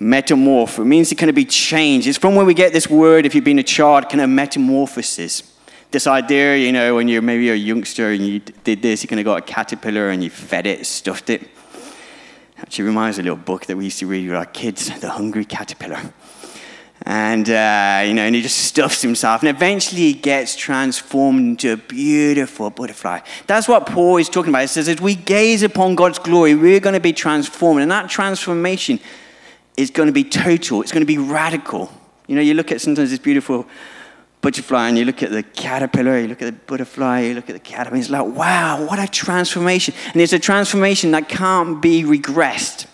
metamorph. 0.00 0.80
It 0.80 0.86
means 0.86 1.10
to 1.10 1.14
kind 1.14 1.30
of 1.30 1.36
be 1.36 1.44
changed. 1.44 2.08
It's 2.08 2.18
from 2.18 2.34
where 2.34 2.44
we 2.44 2.52
get 2.52 2.72
this 2.72 2.90
word, 2.90 3.26
if 3.26 3.32
you've 3.32 3.44
been 3.44 3.60
a 3.60 3.62
child, 3.62 4.08
kind 4.08 4.20
of 4.20 4.28
metamorphosis. 4.28 5.56
This 5.92 6.08
idea, 6.08 6.56
you 6.56 6.72
know, 6.72 6.96
when 6.96 7.06
you're 7.06 7.22
maybe 7.22 7.48
a 7.50 7.54
youngster 7.54 8.10
and 8.10 8.26
you 8.26 8.40
did 8.40 8.82
this, 8.82 9.04
you 9.04 9.08
kind 9.08 9.20
of 9.20 9.24
got 9.24 9.38
a 9.38 9.42
caterpillar 9.42 10.08
and 10.08 10.24
you 10.24 10.30
fed 10.30 10.66
it, 10.66 10.84
stuffed 10.84 11.30
it. 11.30 11.48
Actually 12.58 12.86
reminds 12.86 13.18
me 13.18 13.20
of 13.20 13.26
a 13.26 13.30
little 13.30 13.44
book 13.44 13.66
that 13.66 13.76
we 13.76 13.84
used 13.84 14.00
to 14.00 14.08
read 14.08 14.26
with 14.26 14.36
our 14.36 14.46
kids, 14.46 14.98
The 14.98 15.10
Hungry 15.10 15.44
Caterpillar. 15.44 16.12
And, 17.02 17.48
uh, 17.48 18.02
you 18.06 18.14
know, 18.14 18.22
and 18.22 18.34
he 18.34 18.42
just 18.42 18.58
stuffs 18.58 19.00
himself. 19.00 19.42
And 19.42 19.48
eventually 19.48 20.02
he 20.02 20.14
gets 20.14 20.56
transformed 20.56 21.40
into 21.40 21.72
a 21.72 21.76
beautiful 21.76 22.70
butterfly. 22.70 23.20
That's 23.46 23.68
what 23.68 23.86
Paul 23.86 24.16
is 24.16 24.28
talking 24.28 24.50
about. 24.50 24.62
He 24.62 24.66
says, 24.66 24.88
as 24.88 25.00
we 25.00 25.14
gaze 25.14 25.62
upon 25.62 25.94
God's 25.94 26.18
glory, 26.18 26.54
we're 26.54 26.80
going 26.80 26.94
to 26.94 27.00
be 27.00 27.12
transformed. 27.12 27.82
And 27.82 27.90
that 27.90 28.10
transformation 28.10 29.00
is 29.76 29.90
going 29.90 30.08
to 30.08 30.12
be 30.12 30.24
total, 30.24 30.82
it's 30.82 30.90
going 30.90 31.02
to 31.02 31.06
be 31.06 31.18
radical. 31.18 31.90
You 32.26 32.34
know, 32.34 32.42
you 32.42 32.54
look 32.54 32.72
at 32.72 32.80
sometimes 32.80 33.10
this 33.10 33.20
beautiful 33.20 33.64
butterfly 34.40 34.88
and 34.88 34.98
you 34.98 35.04
look 35.04 35.22
at 35.22 35.30
the 35.30 35.42
caterpillar, 35.42 36.18
you 36.18 36.28
look 36.28 36.42
at 36.42 36.46
the 36.46 36.60
butterfly, 36.66 37.20
you 37.20 37.34
look 37.34 37.48
at 37.48 37.54
the 37.54 37.60
caterpillar, 37.60 38.00
it's 38.00 38.10
like, 38.10 38.26
wow, 38.26 38.84
what 38.84 38.98
a 38.98 39.06
transformation. 39.06 39.94
And 40.12 40.20
it's 40.20 40.32
a 40.32 40.38
transformation 40.38 41.12
that 41.12 41.28
can't 41.28 41.80
be 41.80 42.02
regressed. 42.02 42.86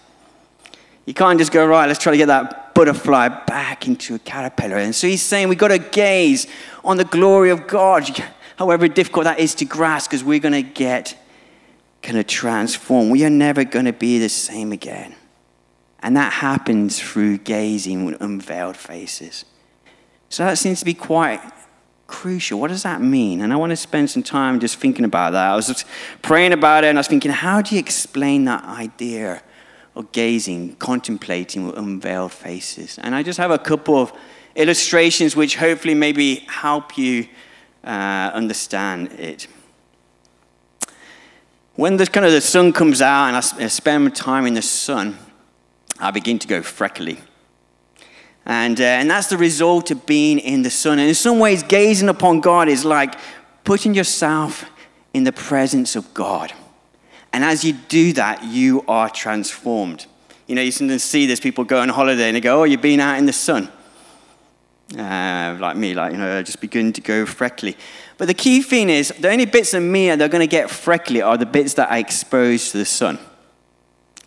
You 1.06 1.14
can't 1.14 1.38
just 1.38 1.52
go, 1.52 1.66
right, 1.66 1.86
let's 1.86 2.02
try 2.02 2.12
to 2.12 2.18
get 2.18 2.26
that 2.26 2.63
butterfly 2.74 3.28
back 3.28 3.86
into 3.86 4.14
a 4.14 4.18
caterpillar. 4.18 4.76
And 4.76 4.94
so 4.94 5.06
he's 5.06 5.22
saying 5.22 5.48
we've 5.48 5.58
got 5.58 5.68
to 5.68 5.78
gaze 5.78 6.46
on 6.84 6.96
the 6.96 7.04
glory 7.04 7.50
of 7.50 7.66
God, 7.66 8.08
however 8.56 8.88
difficult 8.88 9.24
that 9.24 9.38
is 9.38 9.54
to 9.56 9.64
grasp, 9.64 10.10
because 10.10 10.24
we're 10.24 10.40
going 10.40 10.52
to 10.52 10.62
get 10.62 11.16
kind 12.02 12.18
of 12.18 12.26
transformed. 12.26 13.10
We 13.10 13.24
are 13.24 13.30
never 13.30 13.64
going 13.64 13.86
to 13.86 13.92
be 13.92 14.18
the 14.18 14.28
same 14.28 14.72
again. 14.72 15.14
And 16.00 16.16
that 16.16 16.34
happens 16.34 17.00
through 17.00 17.38
gazing 17.38 18.04
with 18.04 18.20
unveiled 18.20 18.76
faces. 18.76 19.46
So 20.28 20.44
that 20.44 20.58
seems 20.58 20.80
to 20.80 20.84
be 20.84 20.92
quite 20.92 21.40
crucial. 22.06 22.60
What 22.60 22.68
does 22.68 22.82
that 22.82 23.00
mean? 23.00 23.40
And 23.40 23.52
I 23.52 23.56
want 23.56 23.70
to 23.70 23.76
spend 23.76 24.10
some 24.10 24.22
time 24.22 24.60
just 24.60 24.76
thinking 24.76 25.04
about 25.04 25.32
that. 25.32 25.50
I 25.50 25.56
was 25.56 25.84
praying 26.20 26.52
about 26.52 26.84
it 26.84 26.88
and 26.88 26.98
I 26.98 27.00
was 27.00 27.08
thinking, 27.08 27.30
how 27.30 27.62
do 27.62 27.74
you 27.74 27.78
explain 27.78 28.44
that 28.44 28.64
idea 28.64 29.42
of 29.94 30.10
gazing, 30.12 30.76
contemplating 30.76 31.66
with 31.66 31.76
unveiled 31.76 32.32
faces? 32.32 32.98
And 32.98 33.14
I 33.14 33.22
just 33.22 33.38
have 33.38 33.50
a 33.50 33.58
couple 33.58 33.96
of 33.96 34.12
illustrations 34.56 35.34
which 35.36 35.56
hopefully 35.56 35.94
maybe 35.94 36.36
help 36.48 36.96
you 36.96 37.26
uh, 37.84 38.30
understand 38.34 39.12
it. 39.12 39.46
When 41.76 41.96
the 41.96 42.06
kind 42.06 42.24
of 42.24 42.32
the 42.32 42.40
sun 42.40 42.72
comes 42.72 43.02
out 43.02 43.26
and 43.28 43.36
I 43.36 43.68
spend 43.68 44.04
my 44.04 44.10
time 44.10 44.46
in 44.46 44.54
the 44.54 44.62
sun, 44.62 45.18
I 45.98 46.10
begin 46.10 46.38
to 46.38 46.46
go 46.46 46.62
freckly. 46.62 47.18
And, 48.46 48.80
uh, 48.80 48.84
and 48.84 49.10
that's 49.10 49.28
the 49.28 49.38
result 49.38 49.90
of 49.90 50.06
being 50.06 50.38
in 50.38 50.62
the 50.62 50.70
sun. 50.70 50.98
And 50.98 51.08
in 51.08 51.14
some 51.14 51.38
ways, 51.38 51.62
gazing 51.62 52.08
upon 52.08 52.40
God 52.40 52.68
is 52.68 52.84
like 52.84 53.14
putting 53.64 53.94
yourself 53.94 54.70
in 55.14 55.24
the 55.24 55.32
presence 55.32 55.96
of 55.96 56.12
God. 56.14 56.52
And 57.34 57.42
as 57.42 57.64
you 57.64 57.72
do 57.72 58.12
that, 58.12 58.44
you 58.44 58.84
are 58.86 59.10
transformed. 59.10 60.06
You 60.46 60.54
know, 60.54 60.62
you 60.62 60.70
sometimes 60.70 61.02
see 61.02 61.26
this 61.26 61.40
people 61.40 61.64
go 61.64 61.80
on 61.80 61.88
holiday 61.88 62.28
and 62.28 62.36
they 62.36 62.40
go, 62.40 62.60
Oh, 62.60 62.64
you've 62.64 62.80
been 62.80 63.00
out 63.00 63.18
in 63.18 63.26
the 63.26 63.32
sun. 63.32 63.68
Uh, 64.96 65.56
like 65.58 65.76
me, 65.76 65.94
like, 65.94 66.12
you 66.12 66.18
know, 66.18 66.40
just 66.44 66.60
begin 66.60 66.92
to 66.92 67.00
go 67.00 67.26
freckly. 67.26 67.76
But 68.18 68.28
the 68.28 68.34
key 68.34 68.62
thing 68.62 68.88
is, 68.88 69.12
the 69.18 69.30
only 69.30 69.46
bits 69.46 69.74
of 69.74 69.82
me 69.82 70.10
that 70.10 70.20
are 70.20 70.28
going 70.28 70.42
to 70.42 70.46
get 70.46 70.70
freckly 70.70 71.22
are 71.22 71.36
the 71.36 71.44
bits 71.44 71.74
that 71.74 71.90
I 71.90 71.98
expose 71.98 72.70
to 72.70 72.78
the 72.78 72.84
sun. 72.84 73.18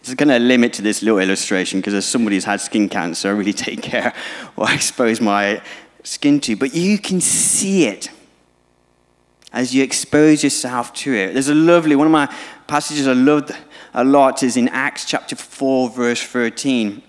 Is 0.04 0.14
going 0.14 0.28
to 0.28 0.40
limit 0.40 0.74
to 0.74 0.82
this 0.82 1.02
little 1.02 1.20
illustration 1.20 1.80
because 1.80 1.94
as 1.94 2.06
somebody 2.06 2.36
who's 2.36 2.44
had 2.44 2.60
skin 2.60 2.90
cancer, 2.90 3.30
I 3.30 3.32
really 3.38 3.54
take 3.54 3.82
care 3.82 4.14
what 4.56 4.70
I 4.70 4.76
expose 4.76 5.22
my 5.22 5.62
skin 6.04 6.42
to. 6.42 6.58
But 6.58 6.74
you 6.74 6.98
can 6.98 7.22
see 7.22 7.86
it 7.86 8.10
as 9.58 9.74
you 9.74 9.82
expose 9.82 10.44
yourself 10.44 10.94
to 10.94 11.12
it. 11.12 11.34
There's 11.34 11.50
a 11.50 11.56
lovely, 11.56 11.96
one 11.96 12.06
of 12.06 12.12
my 12.12 12.32
passages 12.68 13.08
I 13.08 13.14
loved 13.14 13.52
a 13.96 14.04
lot 14.04 14.44
is 14.44 14.56
in 14.56 14.70
Acts 14.70 15.04
chapter 15.04 15.36
4, 15.36 15.90
verse 15.90 16.22
13. 16.22 17.02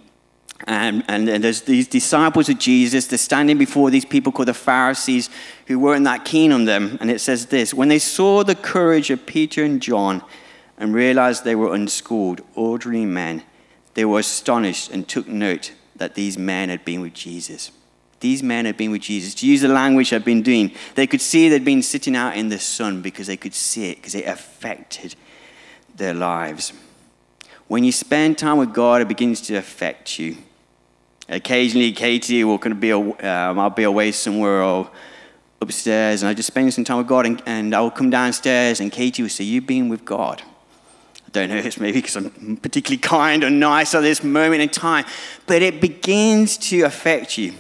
And, 0.67 1.05
and, 1.09 1.28
and 1.28 1.45
there's 1.45 1.61
these 1.61 1.87
disciples 1.87 2.49
of 2.49 2.59
Jesus, 2.59 3.07
they're 3.07 3.19
standing 3.19 3.59
before 3.59 3.90
these 3.90 4.07
people 4.07 4.33
called 4.33 4.49
the 4.49 4.55
Pharisees 4.55 5.28
who 5.67 5.78
weren't 5.78 6.05
that 6.05 6.25
keen 6.25 6.50
on 6.50 6.64
them. 6.64 6.97
And 7.02 7.11
it 7.11 7.21
says 7.21 7.47
this 7.47 7.75
When 7.75 7.88
they 7.88 7.99
saw 7.99 8.43
the 8.43 8.55
courage 8.55 9.11
of 9.11 9.26
Peter 9.26 9.62
and 9.62 9.83
John 9.83 10.23
and 10.78 10.95
realized 10.95 11.45
they 11.45 11.55
were 11.55 11.75
unschooled, 11.75 12.40
ordinary 12.55 13.05
men, 13.05 13.43
they 13.93 14.07
were 14.07 14.21
astonished 14.21 14.90
and 14.90 15.07
took 15.07 15.28
note 15.28 15.73
that 15.97 16.14
these 16.14 16.38
men 16.38 16.71
had 16.71 16.83
been 16.87 17.02
with 17.02 17.12
Jesus. 17.12 17.73
These 18.20 18.42
men 18.42 18.64
had 18.64 18.76
been 18.76 18.90
with 18.90 19.02
Jesus. 19.02 19.34
To 19.37 19.46
use 19.46 19.60
the 19.60 19.68
language 19.68 20.12
I've 20.12 20.25
been 20.25 20.42
doing, 20.42 20.72
they 20.94 21.06
could 21.06 21.20
see 21.20 21.48
they'd 21.48 21.64
been 21.64 21.82
sitting 21.82 22.16
out 22.16 22.37
in 22.37 22.48
the 22.48 22.58
sun 22.58 23.00
because 23.00 23.28
they 23.28 23.37
could 23.37 23.54
see 23.54 23.90
it, 23.90 23.96
because 23.96 24.14
it 24.14 24.26
affected 24.26 25.14
their 25.94 26.14
lives. 26.14 26.72
When 27.68 27.84
you 27.84 27.92
spend 27.92 28.38
time 28.38 28.56
with 28.56 28.72
God, 28.72 29.02
it 29.02 29.08
begins 29.08 29.40
to 29.42 29.56
affect 29.56 30.18
you. 30.18 30.37
Occasionally, 31.28 31.92
Katie 31.92 32.42
will 32.42 32.58
kind 32.58 32.72
of 32.72 32.80
be, 32.80 32.92
um, 32.92 33.58
I'll 33.58 33.70
be 33.70 33.82
away 33.82 34.12
somewhere 34.12 34.62
or 34.62 34.90
upstairs, 35.60 36.22
and 36.22 36.30
I 36.30 36.34
just 36.34 36.46
spend 36.46 36.72
some 36.72 36.84
time 36.84 36.98
with 36.98 37.06
God, 37.06 37.26
and, 37.26 37.42
and 37.44 37.75
I 37.75 37.80
will 37.80 37.90
come 37.90 38.08
downstairs, 38.08 38.80
and 38.80 38.90
Katie 38.90 39.22
will 39.22 39.28
say, 39.28 39.44
You've 39.44 39.66
been 39.66 39.88
with 39.88 40.04
God. 40.04 40.42
I 41.26 41.30
don't 41.30 41.50
know, 41.50 41.56
it's 41.64 41.78
maybe 41.78 42.00
because 42.00 42.16
I'm 42.16 42.56
particularly 42.56 42.98
kind 42.98 43.44
or 43.44 43.50
nice 43.50 43.94
at 43.94 44.00
this 44.00 44.25
moment 44.25 44.62
in 44.62 44.70
time, 44.70 45.04
but 45.46 45.60
it 45.60 45.80
begins 45.80 46.56
to 46.68 46.82
affect 46.82 47.37
you. 47.37 47.52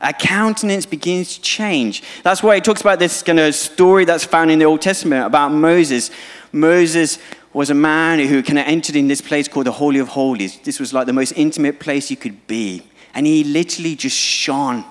Our 0.00 0.14
countenance 0.14 0.86
begins 0.86 1.34
to 1.34 1.42
change. 1.42 2.02
That's 2.22 2.42
why 2.42 2.56
it 2.56 2.64
talks 2.64 2.80
about 2.80 2.98
this 2.98 3.22
kind 3.22 3.38
of 3.38 3.54
story 3.54 4.04
that's 4.06 4.24
found 4.24 4.50
in 4.50 4.58
the 4.58 4.64
Old 4.64 4.80
Testament 4.80 5.26
about 5.26 5.52
Moses. 5.52 6.10
Moses 6.52 7.18
was 7.52 7.68
a 7.68 7.74
man 7.74 8.18
who 8.20 8.42
kind 8.42 8.58
of 8.58 8.66
entered 8.66 8.96
in 8.96 9.08
this 9.08 9.20
place 9.20 9.46
called 9.46 9.66
the 9.66 9.72
Holy 9.72 9.98
of 9.98 10.08
Holies. 10.08 10.58
This 10.60 10.80
was 10.80 10.94
like 10.94 11.06
the 11.06 11.12
most 11.12 11.32
intimate 11.32 11.80
place 11.80 12.10
you 12.10 12.16
could 12.16 12.46
be. 12.46 12.82
And 13.12 13.26
he 13.26 13.44
literally 13.44 13.94
just 13.94 14.16
shone 14.16 14.84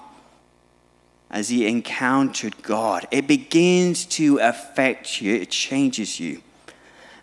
as 1.31 1.49
he 1.49 1.67
encountered 1.67 2.61
God. 2.61 3.07
It 3.11 3.27
begins 3.27 4.05
to 4.07 4.37
affect 4.39 5.21
you, 5.21 5.35
it 5.35 5.49
changes 5.49 6.19
you. 6.19 6.41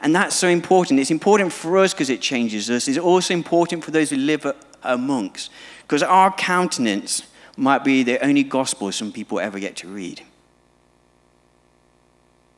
And 0.00 0.14
that's 0.14 0.37
so 0.37 0.49
important. 0.49 1.00
It's 1.00 1.11
important 1.11 1.52
for 1.52 1.78
us 1.78 1.93
because 1.93 2.11
it 2.11 2.21
changes 2.21 2.71
us. 2.71 2.88
It's 2.88 2.99
also 2.99 3.35
important 3.35 3.85
for 3.85 3.90
those 3.90 4.11
who 4.11 4.16
live 4.16 4.47
amongst, 4.83 5.50
because 5.83 6.02
our 6.02 6.33
countenance 6.33 7.23
might 7.56 7.84
be 7.84 8.02
the 8.02 8.22
only 8.25 8.42
gospel 8.42 8.92
some 8.92 9.12
people 9.12 9.40
ever 9.40 9.58
get 9.58 9.76
to 9.76 9.88
read. 9.88 10.22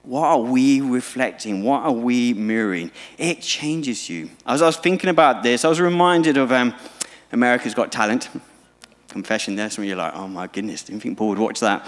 What 0.02 0.24
are 0.24 0.38
we 0.38 0.80
reflecting? 0.80 1.62
What 1.62 1.82
are 1.82 1.92
we 1.92 2.32
mirroring? 2.32 2.90
It 3.18 3.40
changes 3.42 4.08
you. 4.08 4.30
As 4.46 4.62
I 4.62 4.66
was 4.66 4.76
thinking 4.76 5.10
about 5.10 5.42
this, 5.42 5.64
I 5.64 5.68
was 5.68 5.80
reminded 5.80 6.36
of 6.36 6.50
um, 6.50 6.74
America's 7.30 7.74
Got 7.74 7.92
Talent. 7.92 8.28
Confession 9.08 9.56
there. 9.56 9.70
Some 9.70 9.84
of 9.84 9.88
you 9.88 9.94
are 9.94 9.98
like, 9.98 10.14
oh 10.14 10.28
my 10.28 10.46
goodness, 10.46 10.82
didn't 10.82 11.02
think 11.02 11.18
Paul 11.18 11.28
would 11.28 11.38
watch 11.38 11.60
that. 11.60 11.86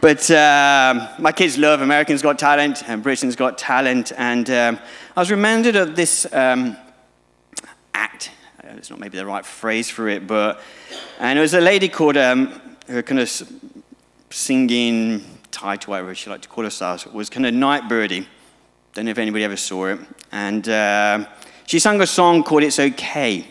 But 0.00 0.28
um, 0.30 1.08
my 1.18 1.32
kids 1.32 1.56
love 1.58 1.80
Americans 1.80 2.22
Got 2.22 2.38
Talent 2.38 2.88
and 2.88 3.02
Britain's 3.02 3.36
Got 3.36 3.58
Talent. 3.58 4.12
And 4.16 4.50
um, 4.50 4.78
I 5.16 5.20
was 5.20 5.30
reminded 5.30 5.76
of 5.76 5.94
this 5.94 6.26
um. 6.32 6.76
It's 8.64 8.90
not 8.90 9.00
maybe 9.00 9.18
the 9.18 9.26
right 9.26 9.44
phrase 9.44 9.90
for 9.90 10.08
it, 10.08 10.26
but. 10.26 10.60
And 11.18 11.38
it 11.38 11.42
was 11.42 11.54
a 11.54 11.60
lady 11.60 11.88
called, 11.88 12.16
um, 12.16 12.60
her 12.88 13.02
kind 13.02 13.20
of 13.20 13.30
singing 14.30 15.24
title, 15.50 15.90
whatever 15.90 16.14
she 16.14 16.30
liked 16.30 16.44
to 16.44 16.48
call 16.48 16.64
herself, 16.64 17.12
was 17.12 17.28
kind 17.28 17.44
of 17.44 17.54
Nightbirde. 17.54 18.26
Don't 18.94 19.04
know 19.06 19.10
if 19.10 19.18
anybody 19.18 19.44
ever 19.44 19.56
saw 19.56 19.86
it. 19.86 19.98
And 20.30 20.68
uh, 20.68 21.26
she 21.66 21.78
sang 21.78 22.00
a 22.00 22.06
song 22.06 22.44
called 22.44 22.62
It's 22.62 22.78
Okay. 22.78 23.46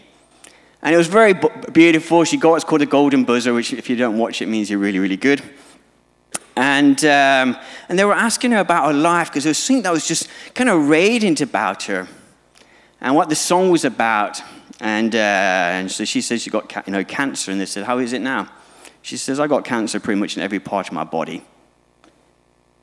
And 0.82 0.96
it 0.96 0.98
was 0.98 1.08
very 1.08 1.36
beautiful. 1.72 2.24
She 2.24 2.38
got 2.38 2.52
what's 2.52 2.64
called 2.64 2.82
a 2.82 2.88
golden 2.88 3.24
buzzer, 3.24 3.54
which, 3.54 3.74
if 3.74 3.90
you 3.90 3.96
don't 3.96 4.18
watch 4.18 4.42
it, 4.42 4.48
means 4.48 4.70
you're 4.70 4.80
really, 4.80 5.00
really 5.00 5.18
good. 5.18 5.42
And, 6.56 7.04
um, 7.06 7.58
and 7.88 8.00
they 8.00 8.06
were 8.06 8.14
asking 8.14 8.52
her 8.52 8.60
about 8.60 8.88
her 8.88 8.94
life 8.94 9.30
because 9.30 9.44
there 9.44 9.52
was 9.52 9.58
something 9.58 9.84
that 9.84 9.92
was 9.92 10.08
just 10.08 10.28
kind 10.54 10.70
of 10.70 10.90
radiant 10.90 11.42
about 11.42 11.84
her 11.84 12.08
and 13.00 13.16
what 13.16 13.30
the 13.30 13.36
song 13.36 13.70
was 13.70 13.86
about. 13.86 14.42
And, 14.82 15.16
uh, 15.16 15.18
and 15.18 15.90
so 15.90 16.04
she 16.04 16.20
said 16.20 16.42
she 16.42 16.50
got 16.50 16.86
you 16.86 16.92
know, 16.92 17.06
cancer, 17.06 17.52
and 17.52 17.62
they 17.62 17.66
said, 17.66 17.86
How 17.86 18.00
is 18.00 18.12
it 18.12 18.22
now? 18.22 18.52
She 19.02 19.16
says, 19.16 19.40
I 19.40 19.48
got 19.48 19.64
cancer 19.64 20.00
pretty 20.00 20.20
much 20.20 20.36
in 20.36 20.44
every 20.44 20.60
part 20.60 20.88
of 20.88 20.94
my 20.94 21.06
body 21.06 21.44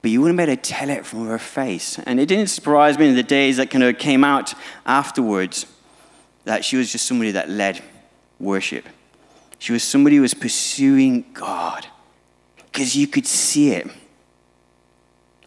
but 0.00 0.10
you 0.10 0.20
wouldn't 0.20 0.38
be 0.38 0.44
able 0.44 0.54
to 0.54 0.62
tell 0.62 0.90
it 0.90 1.04
from 1.04 1.26
her 1.26 1.38
face. 1.38 1.98
And 1.98 2.20
it 2.20 2.26
didn't 2.26 2.48
surprise 2.48 2.98
me 2.98 3.08
in 3.08 3.16
the 3.16 3.22
days 3.22 3.56
that 3.56 3.70
kind 3.70 3.82
of 3.82 3.98
came 3.98 4.22
out 4.22 4.54
afterwards 4.86 5.66
that 6.44 6.64
she 6.64 6.76
was 6.76 6.92
just 6.92 7.06
somebody 7.06 7.32
that 7.32 7.50
led 7.50 7.82
worship. 8.38 8.86
She 9.58 9.72
was 9.72 9.82
somebody 9.82 10.16
who 10.16 10.22
was 10.22 10.34
pursuing 10.34 11.24
God 11.34 11.86
because 12.72 12.96
you 12.96 13.08
could 13.08 13.26
see 13.26 13.72
it. 13.72 13.88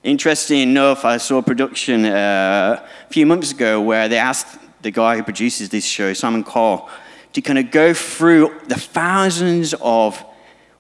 Interesting 0.03 0.59
enough, 0.59 1.05
I 1.05 1.17
saw 1.17 1.37
a 1.37 1.43
production 1.43 2.05
uh, 2.05 2.85
a 3.07 3.13
few 3.13 3.25
months 3.25 3.51
ago 3.51 3.79
where 3.79 4.09
they 4.09 4.17
asked 4.17 4.59
the 4.81 4.91
guy 4.91 5.17
who 5.17 5.23
produces 5.23 5.69
this 5.69 5.85
show, 5.85 6.13
Simon 6.13 6.43
Cowell, 6.43 6.89
to 7.33 7.41
kind 7.41 7.59
of 7.59 7.71
go 7.71 7.93
through 7.93 8.59
the 8.67 8.75
thousands 8.75 9.73
of 9.81 10.23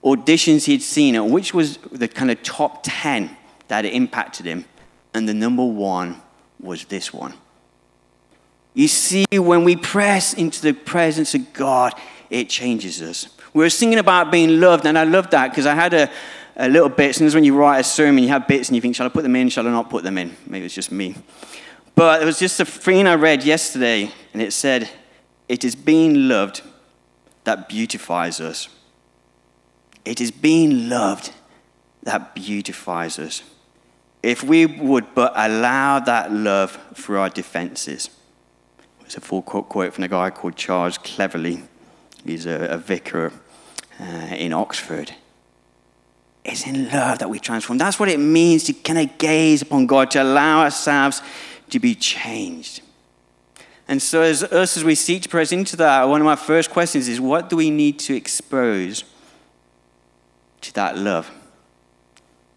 auditions 0.03 0.65
he'd 0.65 0.81
seen 0.81 1.15
and 1.15 1.31
which 1.31 1.53
was 1.53 1.77
the 1.91 2.07
kind 2.07 2.31
of 2.31 2.41
top 2.43 2.81
10 2.83 3.35
that 3.67 3.85
impacted 3.85 4.45
him. 4.45 4.65
And 5.13 5.27
the 5.27 5.33
number 5.33 5.63
one 5.63 6.21
was 6.59 6.85
this 6.85 7.13
one. 7.13 7.33
You 8.73 8.87
see, 8.87 9.25
when 9.31 9.63
we 9.63 9.75
press 9.75 10.33
into 10.33 10.61
the 10.61 10.73
presence 10.73 11.35
of 11.35 11.51
God, 11.53 11.93
it 12.29 12.49
changes 12.49 13.01
us. 13.01 13.27
We 13.53 13.63
were 13.63 13.69
singing 13.69 13.99
about 13.99 14.31
being 14.31 14.61
loved, 14.61 14.85
and 14.85 14.97
I 14.97 15.03
love 15.03 15.29
that 15.31 15.49
because 15.49 15.65
I 15.65 15.75
had 15.75 15.93
a, 15.93 16.09
a 16.55 16.69
little 16.69 16.87
bit. 16.87 17.15
Sometimes 17.15 17.35
when 17.35 17.43
you 17.43 17.55
write 17.55 17.79
a 17.79 17.83
sermon, 17.83 18.23
you 18.23 18.29
have 18.29 18.47
bits 18.47 18.69
and 18.69 18.75
you 18.75 18.81
think, 18.81 18.95
shall 18.95 19.05
I 19.05 19.09
put 19.09 19.23
them 19.23 19.35
in? 19.35 19.49
Shall 19.49 19.67
I 19.67 19.71
not 19.71 19.89
put 19.89 20.03
them 20.03 20.17
in? 20.17 20.35
Maybe 20.47 20.65
it's 20.65 20.75
just 20.75 20.91
me. 20.91 21.15
But 21.95 22.21
it 22.21 22.25
was 22.25 22.39
just 22.39 22.59
a 22.59 22.65
thing 22.65 23.07
I 23.07 23.15
read 23.15 23.43
yesterday, 23.43 24.11
and 24.33 24.41
it 24.41 24.53
said, 24.53 24.89
It 25.47 25.63
is 25.63 25.75
being 25.75 26.27
loved 26.27 26.61
that 27.43 27.67
beautifies 27.67 28.39
us. 28.39 28.69
It 30.05 30.19
is 30.21 30.31
being 30.31 30.89
loved 30.89 31.31
that 32.03 32.33
beautifies 32.33 33.19
us 33.19 33.43
if 34.23 34.43
we 34.43 34.65
would 34.65 35.13
but 35.15 35.33
allow 35.35 35.99
that 35.99 36.31
love 36.31 36.79
through 36.93 37.19
our 37.19 37.29
defenses. 37.29 38.09
It's 39.01 39.17
a 39.17 39.21
full 39.21 39.41
quote 39.41 39.93
from 39.93 40.03
a 40.03 40.07
guy 40.07 40.29
called 40.29 40.55
Charles 40.55 40.97
Cleverly. 40.97 41.63
He's 42.25 42.45
a, 42.45 42.67
a 42.67 42.77
vicar 42.77 43.33
uh, 43.99 44.03
in 44.03 44.53
Oxford. 44.53 45.13
It's 46.43 46.65
in 46.65 46.89
love 46.89 47.19
that 47.19 47.29
we 47.29 47.39
transform. 47.39 47.77
That's 47.77 47.99
what 47.99 48.09
it 48.09 48.19
means 48.19 48.63
to 48.65 48.73
kind 48.73 48.99
of 48.99 49.17
gaze 49.17 49.61
upon 49.61 49.85
God, 49.85 50.11
to 50.11 50.23
allow 50.23 50.61
ourselves 50.61 51.21
to 51.71 51.79
be 51.79 51.95
changed. 51.95 52.81
And 53.87 54.01
so, 54.01 54.21
as 54.21 54.43
us, 54.43 54.77
as 54.77 54.83
we 54.83 54.95
seek 54.95 55.23
to 55.23 55.29
press 55.29 55.51
into 55.51 55.75
that, 55.77 56.07
one 56.07 56.21
of 56.21 56.25
my 56.25 56.35
first 56.35 56.69
questions 56.69 57.07
is 57.07 57.19
what 57.19 57.49
do 57.49 57.57
we 57.57 57.69
need 57.69 57.99
to 57.99 58.15
expose 58.15 59.03
to 60.61 60.73
that 60.75 60.97
love? 60.97 61.29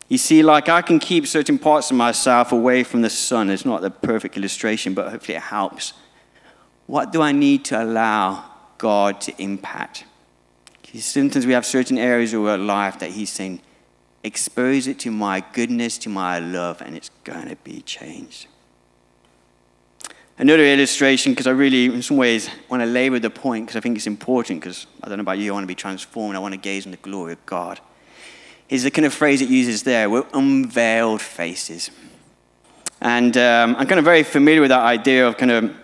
You 0.09 0.19
see, 0.19 0.43
like 0.43 0.69
I 0.69 0.83
can 0.83 0.99
keep 0.99 1.27
certain 1.27 1.59
parts 1.59 1.91
of 1.91 1.97
myself 1.97 2.53
away 2.53 2.85
from 2.85 3.03
the 3.03 3.11
sun. 3.11 3.51
It's 3.51 3.65
not 3.65 3.81
the 3.81 3.91
perfect 3.91 4.37
illustration, 4.37 4.95
but 4.95 5.11
hopefully 5.11 5.37
it 5.37 5.43
helps. 5.43 5.95
What 6.87 7.11
do 7.11 7.23
I 7.23 7.33
need 7.33 7.65
to 7.67 7.83
allow 7.83 8.45
God 8.77 9.21
to 9.23 9.43
impact? 9.43 10.05
Because 10.83 11.05
sometimes 11.05 11.47
we 11.47 11.55
have 11.55 11.65
certain 11.65 11.99
areas 11.99 12.35
of 12.35 12.45
our 12.45 12.59
life 12.59 12.99
that 12.99 13.11
He's 13.11 13.31
saying, 13.31 13.61
expose 14.23 14.87
it 14.87 14.99
to 15.01 15.11
my 15.11 15.43
goodness, 15.53 15.99
to 15.99 16.11
my 16.11 16.39
love, 16.39 16.83
and 16.83 16.95
it's 16.95 17.11
going 17.25 17.49
to 17.49 17.57
be 17.57 17.81
changed. 17.81 18.47
Another 20.37 20.65
illustration, 20.65 21.33
because 21.33 21.47
I 21.47 21.53
really, 21.53 21.87
in 21.87 22.03
some 22.03 22.17
ways, 22.17 22.51
want 22.69 22.83
to 22.83 22.87
labor 22.87 23.19
the 23.19 23.31
point 23.31 23.67
because 23.67 23.77
I 23.77 23.81
think 23.81 23.97
it's 23.97 24.07
important, 24.07 24.61
because 24.61 24.87
I 25.03 25.09
don't 25.09 25.19
know 25.19 25.23
about 25.23 25.39
you, 25.39 25.53
I 25.53 25.55
want 25.55 25.65
to 25.65 25.69
be 25.69 25.75
transformed. 25.75 26.37
I 26.37 26.41
want 26.41 26.55
to 26.55 26.61
gaze 26.61 26.87
on 26.87 26.91
the 26.91 26.99
glory 26.99 27.33
of 27.33 27.47
God 27.47 27.81
is 28.69 28.83
the 28.83 28.91
kind 28.91 29.07
of 29.07 29.13
phrase 29.13 29.43
it 29.43 29.49
uses 29.49 29.83
there. 29.83 30.09
We're 30.09 30.27
unveiled 30.33 31.21
faces. 31.21 31.91
And 33.01 33.37
um, 33.37 33.77
I'm 33.77 33.87
kind 33.87 33.99
of 33.99 34.05
very 34.05 34.23
familiar 34.23 34.61
with 34.61 34.71
that 34.71 34.81
idea 34.81 35.27
of 35.27 35.37
kind 35.37 35.51
of 35.51 35.75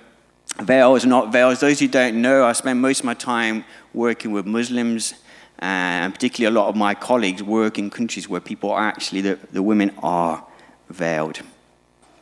veils 0.60 1.04
and 1.04 1.10
not 1.10 1.30
veils. 1.30 1.60
Those 1.60 1.78
who 1.78 1.88
don't 1.88 2.20
know, 2.22 2.44
I 2.44 2.52
spend 2.52 2.80
most 2.80 3.00
of 3.00 3.04
my 3.04 3.14
time 3.14 3.64
working 3.92 4.32
with 4.32 4.46
Muslims, 4.46 5.14
and 5.58 6.14
particularly 6.14 6.56
a 6.56 6.58
lot 6.58 6.68
of 6.68 6.76
my 6.76 6.94
colleagues 6.94 7.42
work 7.42 7.78
in 7.78 7.90
countries 7.90 8.28
where 8.28 8.40
people 8.40 8.70
are 8.70 8.88
actually, 8.88 9.20
the, 9.20 9.38
the 9.52 9.62
women 9.62 9.92
are 10.02 10.44
veiled. 10.88 11.40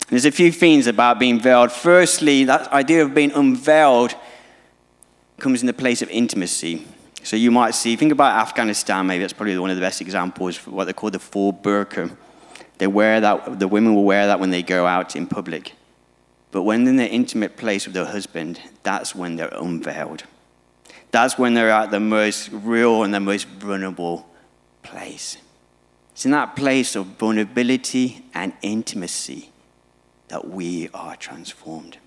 There's 0.08 0.24
a 0.24 0.32
few 0.32 0.50
things 0.50 0.86
about 0.86 1.18
being 1.18 1.38
veiled. 1.38 1.70
Firstly, 1.70 2.44
that 2.44 2.72
idea 2.72 3.02
of 3.04 3.14
being 3.14 3.30
unveiled 3.32 4.14
comes 5.38 5.60
in 5.60 5.66
the 5.66 5.74
place 5.74 6.00
of 6.00 6.08
intimacy. 6.08 6.86
So 7.22 7.36
you 7.36 7.50
might 7.50 7.74
see, 7.74 7.94
think 7.94 8.12
about 8.12 8.40
Afghanistan, 8.40 9.06
maybe 9.06 9.22
that's 9.22 9.34
probably 9.34 9.58
one 9.58 9.68
of 9.68 9.76
the 9.76 9.82
best 9.82 10.00
examples 10.00 10.56
for 10.56 10.70
what 10.70 10.86
they 10.86 10.94
call 10.94 11.10
the 11.10 11.18
full 11.18 11.52
burqa. 11.52 12.16
They 12.78 12.86
wear 12.86 13.20
that, 13.20 13.58
the 13.58 13.68
women 13.68 13.94
will 13.94 14.04
wear 14.04 14.26
that 14.28 14.40
when 14.40 14.50
they 14.50 14.62
go 14.62 14.86
out 14.86 15.14
in 15.14 15.26
public. 15.26 15.72
But 16.52 16.62
when 16.62 16.86
in 16.88 16.96
their 16.96 17.08
intimate 17.08 17.58
place 17.58 17.84
with 17.84 17.92
their 17.92 18.06
husband, 18.06 18.60
that's 18.82 19.14
when 19.14 19.36
they're 19.36 19.52
unveiled. 19.52 20.24
That's 21.10 21.38
when 21.38 21.52
they're 21.52 21.70
at 21.70 21.90
the 21.90 22.00
most 22.00 22.48
real 22.50 23.02
and 23.02 23.12
the 23.12 23.20
most 23.20 23.46
vulnerable 23.46 24.26
place. 24.82 25.36
It's 26.12 26.24
in 26.24 26.30
that 26.30 26.56
place 26.56 26.96
of 26.96 27.06
vulnerability 27.18 28.24
and 28.32 28.54
intimacy 28.62 29.50
that 30.28 30.48
we 30.48 30.88
are 30.94 31.16
transformed. 31.16 31.98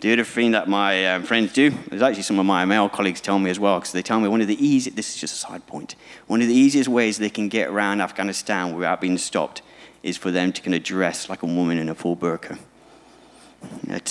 The 0.00 0.12
other 0.12 0.24
thing 0.24 0.50
that 0.50 0.68
my 0.68 1.14
um, 1.14 1.22
friends 1.22 1.52
do, 1.52 1.70
there's 1.88 2.02
actually 2.02 2.24
some 2.24 2.38
of 2.38 2.46
my 2.46 2.64
male 2.64 2.88
colleagues 2.88 3.20
tell 3.20 3.38
me 3.38 3.50
as 3.50 3.58
well, 3.58 3.78
because 3.78 3.92
they 3.92 4.02
tell 4.02 4.20
me 4.20 4.28
one 4.28 4.40
of 4.40 4.48
the 4.48 4.66
easy, 4.66 4.90
this 4.90 5.14
is 5.14 5.16
just 5.16 5.34
a 5.34 5.38
side 5.38 5.66
point, 5.66 5.94
one 6.26 6.42
of 6.42 6.48
the 6.48 6.54
easiest 6.54 6.88
ways 6.88 7.18
they 7.18 7.30
can 7.30 7.48
get 7.48 7.70
around 7.70 8.00
Afghanistan 8.00 8.74
without 8.74 9.00
being 9.00 9.16
stopped 9.16 9.62
is 10.02 10.16
for 10.16 10.30
them 10.30 10.52
to 10.52 10.60
kind 10.60 10.74
of 10.74 10.82
dress 10.82 11.28
like 11.30 11.42
a 11.42 11.46
woman 11.46 11.78
in 11.78 11.88
a 11.88 11.94
full 11.94 12.16
burqa. 12.16 12.58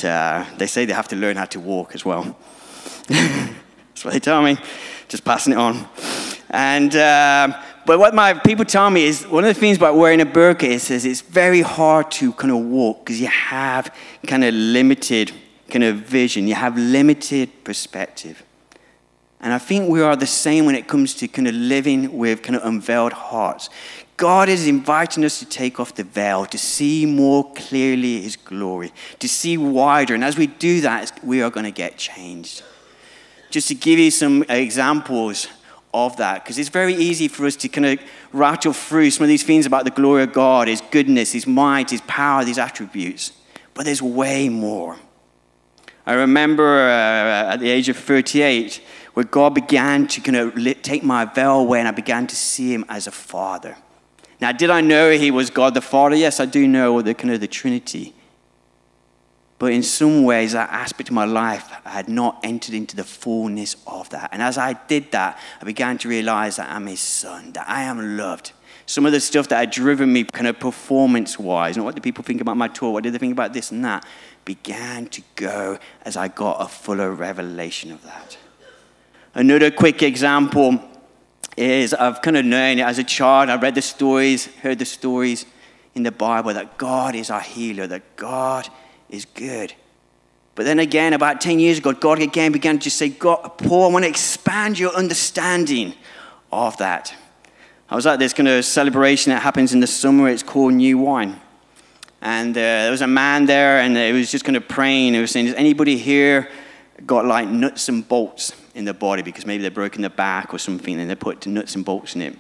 Uh, 0.04 0.46
they 0.58 0.66
say 0.66 0.86
they 0.86 0.94
have 0.94 1.08
to 1.08 1.16
learn 1.16 1.36
how 1.36 1.46
to 1.46 1.60
walk 1.60 1.94
as 1.94 2.04
well. 2.04 2.36
That's 3.08 4.04
what 4.04 4.14
they 4.14 4.20
tell 4.20 4.42
me. 4.42 4.58
Just 5.08 5.24
passing 5.24 5.54
it 5.54 5.60
on. 5.60 5.88
And, 6.50 6.96
um, 6.96 7.56
but 7.86 8.00
what 8.00 8.14
my 8.14 8.34
people 8.34 8.66
tell 8.66 8.90
me 8.90 9.04
is 9.04 9.28
one 9.28 9.44
of 9.44 9.54
the 9.54 9.60
things 9.60 9.78
about 9.78 9.96
wearing 9.96 10.22
a 10.22 10.26
burqa 10.26 10.64
is, 10.64 10.90
is 10.90 11.06
it's 11.06 11.22
very 11.22 11.62
hard 11.62 12.12
to 12.12 12.32
kind 12.34 12.52
of 12.52 12.60
walk 12.60 13.06
because 13.06 13.20
you 13.20 13.28
have 13.28 13.94
kind 14.28 14.44
of 14.44 14.54
limited 14.54 15.32
kind 15.70 15.84
of 15.84 15.98
vision, 15.98 16.48
you 16.48 16.56
have 16.56 16.78
limited 16.78 17.64
perspective. 17.64 18.44
And 19.42 19.52
I 19.52 19.58
think 19.58 19.90
we 19.90 20.02
are 20.02 20.16
the 20.16 20.26
same 20.26 20.66
when 20.66 20.76
it 20.76 20.88
comes 20.88 21.14
to 21.16 21.28
kind 21.28 21.48
of 21.48 21.54
living 21.54 22.18
with 22.18 22.42
kind 22.42 22.56
of 22.56 22.64
unveiled 22.64 23.12
hearts. 23.12 23.70
God 24.16 24.48
is 24.48 24.68
inviting 24.68 25.26
us 25.26 25.40
to 25.40 25.46
take 25.46 25.80
off 25.80 25.96
the 25.96 26.04
veil, 26.04 26.46
to 26.46 26.58
see 26.58 27.06
more 27.06 27.52
clearly 27.54 28.22
His 28.22 28.38
glory, 28.38 28.94
to 29.20 29.28
see 29.28 29.58
wider. 29.58 30.14
And 30.14 30.24
as 30.24 30.38
we 30.38 30.48
do 30.48 30.80
that, 30.82 31.20
we 31.24 31.42
are 31.42 31.50
going 31.50 31.66
to 31.66 31.72
get 31.72 31.98
changed. 31.98 32.64
Just 33.50 33.68
to 33.68 33.76
give 33.76 34.00
you 34.00 34.12
some 34.12 34.44
examples 34.48 35.48
of 35.94 36.18
that, 36.18 36.44
because 36.44 36.58
it's 36.58 36.70
very 36.70 36.94
easy 36.94 37.28
for 37.28 37.46
us 37.46 37.56
to 37.58 37.70
kind 37.70 37.86
of 37.86 38.00
rattle 38.32 38.74
through 38.74 39.12
some 39.12 39.24
of 39.24 39.28
these 39.28 39.44
things 39.44 39.66
about 39.66 39.86
the 39.86 39.92
glory 39.92 40.24
of 40.24 40.34
God, 40.34 40.68
His 40.68 40.82
goodness, 40.82 41.32
His 41.32 41.46
might, 41.46 41.92
His 41.92 42.02
power, 42.02 42.44
these 42.44 42.58
attributes. 42.58 43.32
But 43.74 43.86
there's 43.86 44.02
way 44.02 44.50
more. 44.50 44.98
I 46.06 46.14
remember 46.14 46.90
uh, 46.90 47.54
at 47.54 47.58
the 47.58 47.70
age 47.70 47.88
of 47.90 47.98
38 47.98 48.82
where 49.14 49.24
God 49.24 49.54
began 49.54 50.08
to 50.08 50.22
kind 50.22 50.36
of 50.36 50.82
take 50.82 51.04
my 51.04 51.26
veil 51.26 51.60
away 51.60 51.80
and 51.80 51.88
I 51.88 51.92
began 51.92 52.28
to 52.28 52.36
see 52.36 52.74
him 52.74 52.84
as 52.90 53.08
a 53.08 53.12
father. 53.12 53.78
Now, 54.42 54.52
did 54.52 54.70
I 54.70 54.82
know 54.82 55.12
he 55.12 55.32
was 55.32 55.50
God 55.50 55.74
the 55.74 55.82
Father? 55.82 56.18
Yes, 56.18 56.42
I 56.42 56.46
do 56.46 56.68
know 56.68 57.02
the 57.02 57.14
kind 57.14 57.34
of 57.34 57.40
the 57.40 57.48
Trinity. 57.48 58.14
But 59.64 59.72
in 59.72 59.82
some 59.82 60.24
ways, 60.24 60.52
that 60.52 60.70
aspect 60.72 61.08
of 61.08 61.16
my 61.16 61.24
life, 61.24 61.72
I 61.86 61.92
had 61.92 62.10
not 62.10 62.38
entered 62.44 62.76
into 62.76 62.98
the 62.98 63.06
fullness 63.06 63.78
of 63.88 64.10
that. 64.10 64.28
And 64.34 64.42
as 64.42 64.58
I 64.58 64.74
did 64.74 65.14
that, 65.14 65.40
I 65.62 65.64
began 65.64 65.98
to 66.00 66.10
realize 66.10 66.58
that 66.58 66.70
I'm 66.70 66.86
his 66.86 67.00
son, 67.00 67.54
that 67.54 67.70
I 67.70 67.84
am 67.84 68.18
loved. 68.18 68.52
Some 68.88 69.06
of 69.06 69.14
the 69.14 69.22
stuff 69.22 69.48
that 69.48 69.60
had 69.60 69.72
driven 69.72 70.12
me 70.12 70.26
kind 70.26 70.48
of 70.48 70.60
performance 70.60 71.40
wise, 71.40 71.78
and 71.78 71.86
what 71.86 71.96
do 71.96 72.02
people 72.02 72.26
think 72.26 72.42
about 72.42 72.58
my 72.58 72.68
tour? 72.68 72.92
What 72.92 73.06
did 73.06 73.14
they 73.14 73.18
think 73.18 73.32
about 73.32 73.54
this 73.54 73.72
and 73.72 73.86
that? 73.86 74.06
began 74.44 75.06
to 75.06 75.22
go 75.38 75.80
as 76.04 76.18
I 76.18 76.28
got 76.28 76.58
a 76.60 76.68
fuller 76.68 77.14
revelation 77.14 77.94
of 77.94 78.04
that. 78.04 78.38
Another 79.34 79.72
quick 79.72 80.04
example 80.04 80.78
is 81.56 81.94
I've 81.94 82.22
kind 82.22 82.36
of 82.36 82.44
known 82.44 82.80
as 82.80 83.00
a 83.00 83.04
child, 83.06 83.50
I 83.50 83.56
read 83.56 83.76
the 83.76 83.82
stories, 83.82 84.48
heard 84.58 84.80
the 84.80 84.84
stories 84.84 85.46
in 85.96 86.04
the 86.04 86.12
Bible 86.12 86.54
that 86.54 86.78
God 86.78 87.16
is 87.16 87.30
our 87.30 87.40
healer, 87.40 87.88
that 87.88 88.18
God 88.18 88.68
is 89.14 89.26
good. 89.26 89.74
But 90.56 90.66
then 90.66 90.80
again, 90.80 91.14
about 91.14 91.40
10 91.40 91.60
years 91.60 91.78
ago, 91.78 91.94
God 91.94 92.22
again 92.22 92.52
began 92.52 92.78
to 92.78 92.84
just 92.84 92.98
say, 92.98 93.10
God, 93.10 93.58
Paul, 93.58 93.90
I 93.90 93.94
want 93.94 94.06
to 94.06 94.10
expand 94.10 94.78
your 94.78 94.92
understanding 94.94 95.94
of 96.52 96.78
that. 96.78 97.14
I 97.90 97.96
was 97.96 98.06
at 98.06 98.20
this 98.20 98.34
kind 98.34 98.50
of 98.50 98.66
celebration 98.66 99.32
that 99.32 99.42
happens 99.42 99.74
in 99.74 99.80
the 99.80 99.88
summer. 99.88 100.30
It's 100.30 100.44
called 100.44 100.74
New 100.74 100.98
Wine. 100.98 101.40
And 102.22 102.52
uh, 102.56 102.60
there 102.60 102.92
was 102.92 103.02
a 103.02 103.08
man 103.08 103.46
there, 103.46 103.80
and 103.80 103.98
he 103.98 104.12
was 104.14 104.32
just 104.32 104.46
kind 104.46 104.56
of 104.56 104.68
praying. 104.68 105.14
He 105.14 105.20
was 105.20 105.32
saying, 105.32 105.48
Does 105.48 105.56
anybody 105.56 105.98
here 105.98 106.50
got 107.06 107.26
like 107.26 107.48
nuts 107.48 107.90
and 107.90 108.08
bolts 108.08 108.54
in 108.76 108.86
their 108.86 108.94
body? 108.94 109.22
Because 109.22 109.46
maybe 109.46 109.62
they've 109.62 109.74
broken 109.74 110.02
their 110.02 110.10
back 110.10 110.54
or 110.54 110.58
something, 110.58 111.00
and 111.00 111.10
they 111.10 111.16
put 111.16 111.46
nuts 111.46 111.76
and 111.76 111.84
bolts 111.84 112.16
in 112.16 112.22
it. 112.22 112.40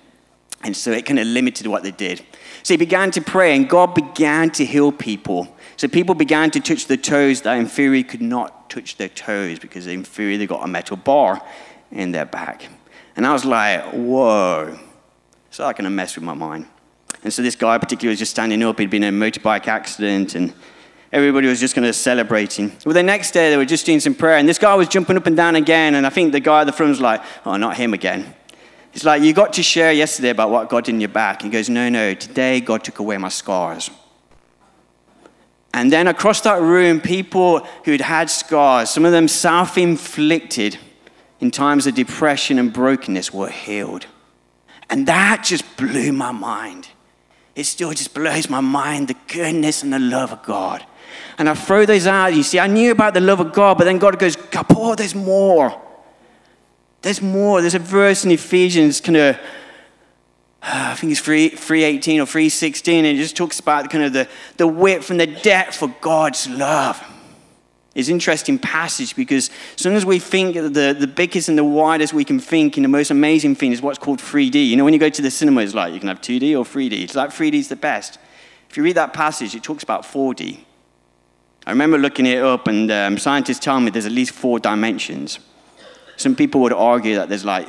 And 0.63 0.75
so 0.75 0.91
it 0.91 1.05
kind 1.05 1.19
of 1.19 1.27
limited 1.27 1.67
what 1.67 1.83
they 1.83 1.91
did. 1.91 2.23
So 2.63 2.73
he 2.73 2.77
began 2.77 3.11
to 3.11 3.21
pray, 3.21 3.55
and 3.55 3.67
God 3.67 3.93
began 3.93 4.49
to 4.51 4.65
heal 4.65 4.91
people. 4.91 5.53
So 5.77 5.87
people 5.87 6.15
began 6.15 6.51
to 6.51 6.59
touch 6.59 6.85
the 6.85 6.97
toes 6.97 7.41
that 7.41 7.53
in 7.57 7.65
theory 7.65 8.03
could 8.03 8.21
not 8.21 8.69
touch 8.69 8.97
their 8.97 9.09
toes 9.09 9.59
because 9.59 9.87
in 9.87 10.03
theory 10.03 10.37
they 10.37 10.47
got 10.47 10.63
a 10.63 10.67
metal 10.67 10.97
bar 10.97 11.41
in 11.91 12.11
their 12.11 12.25
back. 12.25 12.67
And 13.15 13.25
I 13.25 13.33
was 13.33 13.45
like, 13.45 13.83
whoa. 13.91 14.77
It's 15.47 15.57
that 15.57 15.75
kind 15.77 15.87
of 15.87 15.93
mess 15.93 16.15
with 16.15 16.23
my 16.23 16.33
mind. 16.33 16.67
And 17.23 17.31
so 17.31 17.41
this 17.41 17.55
guy 17.55 17.77
particularly 17.77 18.13
was 18.13 18.19
just 18.19 18.31
standing 18.31 18.63
up. 18.63 18.79
He'd 18.79 18.89
been 18.89 19.03
in 19.03 19.21
a 19.21 19.25
motorbike 19.25 19.67
accident 19.67 20.35
and 20.35 20.53
everybody 21.11 21.47
was 21.47 21.59
just 21.59 21.75
kind 21.75 21.85
of 21.85 21.95
celebrating. 21.95 22.75
Well, 22.85 22.93
the 22.93 23.03
next 23.03 23.31
day 23.31 23.49
they 23.49 23.57
were 23.57 23.65
just 23.65 23.85
doing 23.85 23.99
some 23.99 24.15
prayer 24.15 24.37
and 24.37 24.49
this 24.49 24.57
guy 24.57 24.73
was 24.75 24.87
jumping 24.87 25.15
up 25.15 25.25
and 25.25 25.37
down 25.37 25.55
again. 25.55 25.95
And 25.95 26.05
I 26.05 26.09
think 26.09 26.31
the 26.31 26.39
guy 26.39 26.61
at 26.61 26.63
the 26.65 26.73
front 26.73 26.89
was 26.89 27.01
like, 27.01 27.21
oh, 27.45 27.55
not 27.57 27.77
him 27.77 27.93
again. 27.93 28.33
He's 28.91 29.05
like, 29.05 29.23
you 29.23 29.33
got 29.33 29.53
to 29.53 29.63
share 29.63 29.91
yesterday 29.91 30.29
about 30.29 30.49
what 30.51 30.69
God 30.69 30.83
did 30.83 30.95
in 30.95 31.01
your 31.01 31.09
back. 31.09 31.41
He 31.41 31.49
goes, 31.49 31.69
no, 31.69 31.89
no, 31.89 32.13
today 32.13 32.59
God 32.61 32.83
took 32.83 32.99
away 32.99 33.17
my 33.17 33.29
scars. 33.29 33.89
And 35.73 35.91
then 35.91 36.07
across 36.07 36.41
that 36.41 36.61
room, 36.61 37.01
people 37.01 37.59
who'd 37.85 38.01
had 38.01 38.29
scars, 38.29 38.89
some 38.89 39.05
of 39.05 39.11
them 39.11 39.27
self 39.27 39.77
inflicted 39.77 40.77
in 41.39 41.51
times 41.51 41.87
of 41.87 41.95
depression 41.95 42.59
and 42.59 42.71
brokenness, 42.71 43.33
were 43.33 43.49
healed. 43.49 44.05
And 44.89 45.07
that 45.07 45.43
just 45.43 45.77
blew 45.77 46.11
my 46.11 46.31
mind 46.31 46.87
it 47.55 47.65
still 47.65 47.91
just 47.91 48.13
blows 48.13 48.49
my 48.49 48.61
mind 48.61 49.07
the 49.07 49.15
goodness 49.27 49.83
and 49.83 49.93
the 49.93 49.99
love 49.99 50.31
of 50.31 50.43
God. 50.43 50.85
And 51.37 51.47
I 51.47 51.53
throw 51.53 51.85
those 51.85 52.07
out. 52.07 52.33
You 52.33 52.43
see, 52.43 52.59
I 52.59 52.67
knew 52.67 52.91
about 52.91 53.13
the 53.13 53.21
love 53.21 53.39
of 53.39 53.53
God, 53.53 53.77
but 53.77 53.83
then 53.83 53.99
God 53.99 54.17
goes, 54.17 54.35
Paul, 54.35 54.95
there's 54.95 55.13
more. 55.13 55.79
There's 57.01 57.21
more. 57.21 57.61
There's 57.61 57.75
a 57.75 57.79
verse 57.79 58.25
in 58.25 58.31
Ephesians, 58.31 59.01
kind 59.01 59.17
of, 59.17 59.39
I 60.65 60.95
think 60.95 61.11
it's 61.11 61.19
3, 61.19 61.49
318 61.49 62.21
or 62.21 62.25
316, 62.25 63.05
and 63.05 63.17
it 63.17 63.21
just 63.21 63.35
talks 63.35 63.59
about 63.59 63.89
kind 63.89 64.05
of 64.05 64.13
the, 64.13 64.29
the 64.55 64.67
width 64.67 65.09
and 65.09 65.19
the 65.19 65.27
depth 65.27 65.81
of 65.81 65.99
God's 65.99 66.47
love. 66.47 67.03
It's 67.95 68.07
an 68.07 68.15
interesting 68.15 68.57
passage 68.57 69.15
because 69.15 69.49
as 69.75 69.81
soon 69.81 69.93
as 69.93 70.05
we 70.05 70.17
think 70.17 70.55
the, 70.55 70.95
the 70.97 71.05
biggest 71.05 71.47
and 71.49 71.57
the 71.57 71.63
widest 71.63 72.13
we 72.13 72.23
can 72.23 72.39
think, 72.39 72.77
and 72.77 72.83
the 72.83 72.89
most 72.89 73.11
amazing 73.11 73.55
thing 73.55 73.71
is 73.71 73.81
what's 73.81 73.99
called 73.99 74.19
3D. 74.19 74.67
You 74.67 74.77
know, 74.77 74.85
when 74.85 74.93
you 74.93 74.99
go 74.99 75.09
to 75.09 75.21
the 75.21 75.29
cinema, 75.29 75.61
it's 75.61 75.75
like 75.75 75.93
you 75.93 75.99
can 75.99 76.07
have 76.07 76.21
2D 76.21 76.57
or 76.57 76.63
3D. 76.63 77.03
It's 77.03 77.13
like 77.13 77.29
3D 77.29 77.55
is 77.55 77.67
the 77.67 77.75
best. 77.75 78.17
If 78.69 78.77
you 78.77 78.83
read 78.83 78.95
that 78.95 79.13
passage, 79.13 79.53
it 79.53 79.63
talks 79.63 79.83
about 79.83 80.03
4D. 80.03 80.59
I 81.67 81.69
remember 81.69 81.97
looking 81.97 82.25
it 82.25 82.41
up, 82.41 82.67
and 82.67 82.89
um, 82.89 83.17
scientists 83.17 83.59
tell 83.59 83.79
me 83.79 83.91
there's 83.91 84.05
at 84.05 84.11
least 84.11 84.31
four 84.31 84.59
dimensions. 84.59 85.39
Some 86.15 86.35
people 86.35 86.61
would 86.61 86.73
argue 86.73 87.15
that 87.15 87.29
there's 87.29 87.45
like 87.45 87.67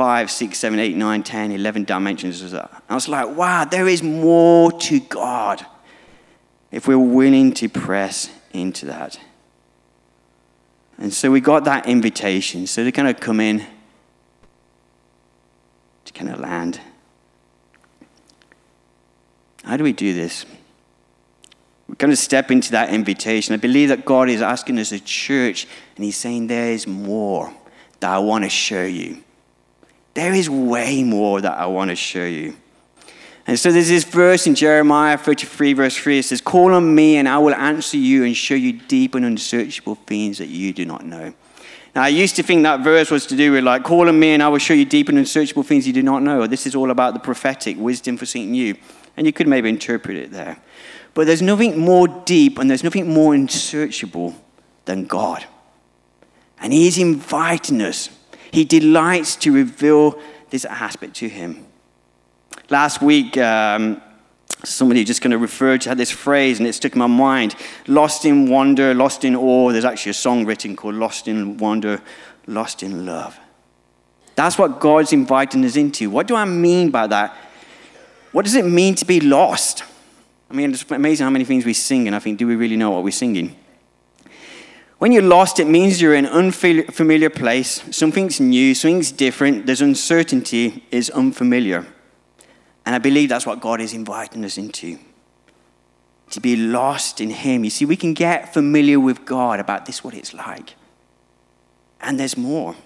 five, 0.00 0.30
six, 0.30 0.58
seven, 0.58 0.78
eight, 0.78 0.96
nine, 0.96 1.22
ten, 1.22 1.52
eleven 1.52 1.84
dimensions. 1.84 2.54
I 2.54 2.94
was 2.94 3.06
like, 3.06 3.36
wow, 3.36 3.66
there 3.66 3.86
is 3.86 4.02
more 4.02 4.72
to 4.72 4.98
God 4.98 5.66
if 6.70 6.88
we're 6.88 6.96
willing 6.96 7.52
to 7.52 7.68
press 7.68 8.30
into 8.54 8.86
that. 8.86 9.20
And 10.96 11.12
so 11.12 11.30
we 11.30 11.42
got 11.42 11.64
that 11.64 11.86
invitation. 11.86 12.66
So 12.66 12.82
to 12.82 12.90
kind 12.90 13.08
of 13.08 13.20
come 13.20 13.40
in, 13.40 13.66
to 16.06 16.12
kind 16.14 16.30
of 16.30 16.40
land. 16.40 16.80
How 19.64 19.76
do 19.76 19.84
we 19.84 19.92
do 19.92 20.14
this? 20.14 20.46
We're 21.88 21.96
going 21.96 22.10
to 22.10 22.16
step 22.16 22.50
into 22.50 22.70
that 22.70 22.88
invitation. 22.88 23.52
I 23.52 23.58
believe 23.58 23.90
that 23.90 24.06
God 24.06 24.30
is 24.30 24.40
asking 24.40 24.78
us 24.78 24.92
a 24.92 25.00
church, 25.00 25.66
and 25.94 26.06
He's 26.06 26.16
saying, 26.16 26.46
There 26.46 26.72
is 26.72 26.86
more 26.86 27.52
that 28.00 28.10
I 28.10 28.18
want 28.18 28.44
to 28.44 28.48
show 28.48 28.84
you. 28.84 29.24
There 30.14 30.32
is 30.32 30.50
way 30.50 31.02
more 31.02 31.40
that 31.40 31.56
I 31.58 31.66
want 31.66 31.90
to 31.90 31.96
show 31.96 32.24
you. 32.24 32.56
And 33.46 33.58
so 33.58 33.72
there's 33.72 33.88
this 33.88 34.04
verse 34.04 34.46
in 34.46 34.54
Jeremiah 34.54 35.16
33, 35.16 35.72
verse 35.72 35.96
3. 35.96 36.18
It 36.18 36.24
says, 36.24 36.40
Call 36.40 36.72
on 36.74 36.94
me, 36.94 37.16
and 37.16 37.28
I 37.28 37.38
will 37.38 37.54
answer 37.54 37.96
you 37.96 38.24
and 38.24 38.36
show 38.36 38.54
you 38.54 38.72
deep 38.72 39.14
and 39.14 39.24
unsearchable 39.24 39.94
things 39.94 40.38
that 40.38 40.48
you 40.48 40.72
do 40.72 40.84
not 40.84 41.04
know. 41.04 41.32
Now, 41.94 42.02
I 42.02 42.08
used 42.08 42.36
to 42.36 42.42
think 42.42 42.62
that 42.62 42.80
verse 42.80 43.10
was 43.10 43.26
to 43.26 43.36
do 43.36 43.52
with, 43.52 43.64
like, 43.64 43.82
call 43.82 44.08
on 44.08 44.18
me, 44.20 44.30
and 44.30 44.42
I 44.42 44.48
will 44.48 44.58
show 44.58 44.74
you 44.74 44.84
deep 44.84 45.08
and 45.08 45.18
unsearchable 45.18 45.64
things 45.64 45.86
you 45.86 45.92
do 45.92 46.02
not 46.02 46.22
know. 46.22 46.46
This 46.46 46.66
is 46.66 46.74
all 46.74 46.90
about 46.90 47.14
the 47.14 47.20
prophetic, 47.20 47.76
wisdom 47.76 48.16
for 48.16 48.26
something 48.26 48.54
you. 48.54 48.76
And 49.16 49.26
you 49.26 49.32
could 49.32 49.48
maybe 49.48 49.68
interpret 49.68 50.16
it 50.16 50.30
there. 50.30 50.58
But 51.14 51.26
there's 51.26 51.42
nothing 51.42 51.78
more 51.78 52.06
deep 52.06 52.58
and 52.58 52.70
there's 52.70 52.84
nothing 52.84 53.12
more 53.12 53.34
unsearchable 53.34 54.34
than 54.84 55.06
God. 55.06 55.44
And 56.60 56.72
He 56.72 56.86
is 56.86 56.98
inviting 56.98 57.82
us. 57.82 58.10
He 58.52 58.64
delights 58.64 59.36
to 59.36 59.52
reveal 59.52 60.18
this 60.50 60.64
aspect 60.64 61.14
to 61.16 61.28
Him. 61.28 61.66
Last 62.68 63.02
week, 63.02 63.36
um, 63.36 64.00
somebody 64.64 65.04
just 65.04 65.22
kind 65.22 65.32
of 65.32 65.40
referred 65.40 65.80
to 65.82 65.88
had 65.88 65.98
this 65.98 66.10
phrase 66.10 66.58
and 66.58 66.68
it 66.68 66.72
stuck 66.74 66.92
in 66.92 66.98
my 66.98 67.06
mind 67.06 67.54
lost 67.86 68.26
in 68.26 68.50
wonder 68.50 68.92
lost 68.92 69.24
in 69.24 69.34
awe 69.34 69.72
there's 69.72 69.86
actually 69.86 70.10
a 70.10 70.14
song 70.14 70.44
written 70.44 70.76
called 70.76 70.94
lost 70.94 71.26
in 71.28 71.56
wonder 71.56 72.02
lost 72.46 72.82
in 72.82 73.06
love. 73.06 73.38
That's 74.34 74.58
what 74.58 74.80
God's 74.80 75.12
inviting 75.12 75.64
us 75.64 75.76
into. 75.76 76.10
What 76.10 76.26
do 76.26 76.34
I 76.34 76.44
mean 76.44 76.90
by 76.90 77.06
that? 77.06 77.36
What 78.32 78.44
does 78.44 78.54
it 78.54 78.64
mean 78.64 78.94
to 78.96 79.04
be 79.04 79.20
lost? 79.20 79.84
I 80.50 80.54
mean, 80.54 80.72
it's 80.72 80.88
amazing 80.90 81.24
how 81.24 81.30
many 81.30 81.44
things 81.44 81.64
we 81.64 81.74
sing, 81.74 82.06
and 82.06 82.16
I 82.16 82.18
think, 82.18 82.38
do 82.38 82.46
we 82.46 82.56
really 82.56 82.76
know 82.76 82.90
what 82.90 83.04
we're 83.04 83.10
singing? 83.10 83.56
When 85.00 85.12
you're 85.12 85.22
lost, 85.22 85.58
it 85.58 85.66
means 85.66 86.02
you're 86.02 86.14
in 86.14 86.26
an 86.26 86.30
unfamiliar 86.30 87.30
place. 87.30 87.82
Something's 87.90 88.38
new, 88.38 88.74
something's 88.74 89.10
different. 89.10 89.64
There's 89.64 89.80
uncertainty, 89.80 90.84
is 90.90 91.08
unfamiliar. 91.08 91.86
And 92.84 92.94
I 92.94 92.98
believe 92.98 93.30
that's 93.30 93.46
what 93.46 93.62
God 93.62 93.80
is 93.80 93.94
inviting 93.94 94.44
us 94.44 94.58
into 94.58 94.98
to 96.28 96.40
be 96.40 96.54
lost 96.54 97.22
in 97.22 97.30
Him. 97.30 97.64
You 97.64 97.70
see, 97.70 97.86
we 97.86 97.96
can 97.96 98.12
get 98.12 98.52
familiar 98.52 99.00
with 99.00 99.24
God 99.24 99.58
about 99.58 99.86
this, 99.86 100.04
what 100.04 100.12
it's 100.12 100.34
like. 100.34 100.74
And 102.02 102.20
there's 102.20 102.36
more. 102.36 102.76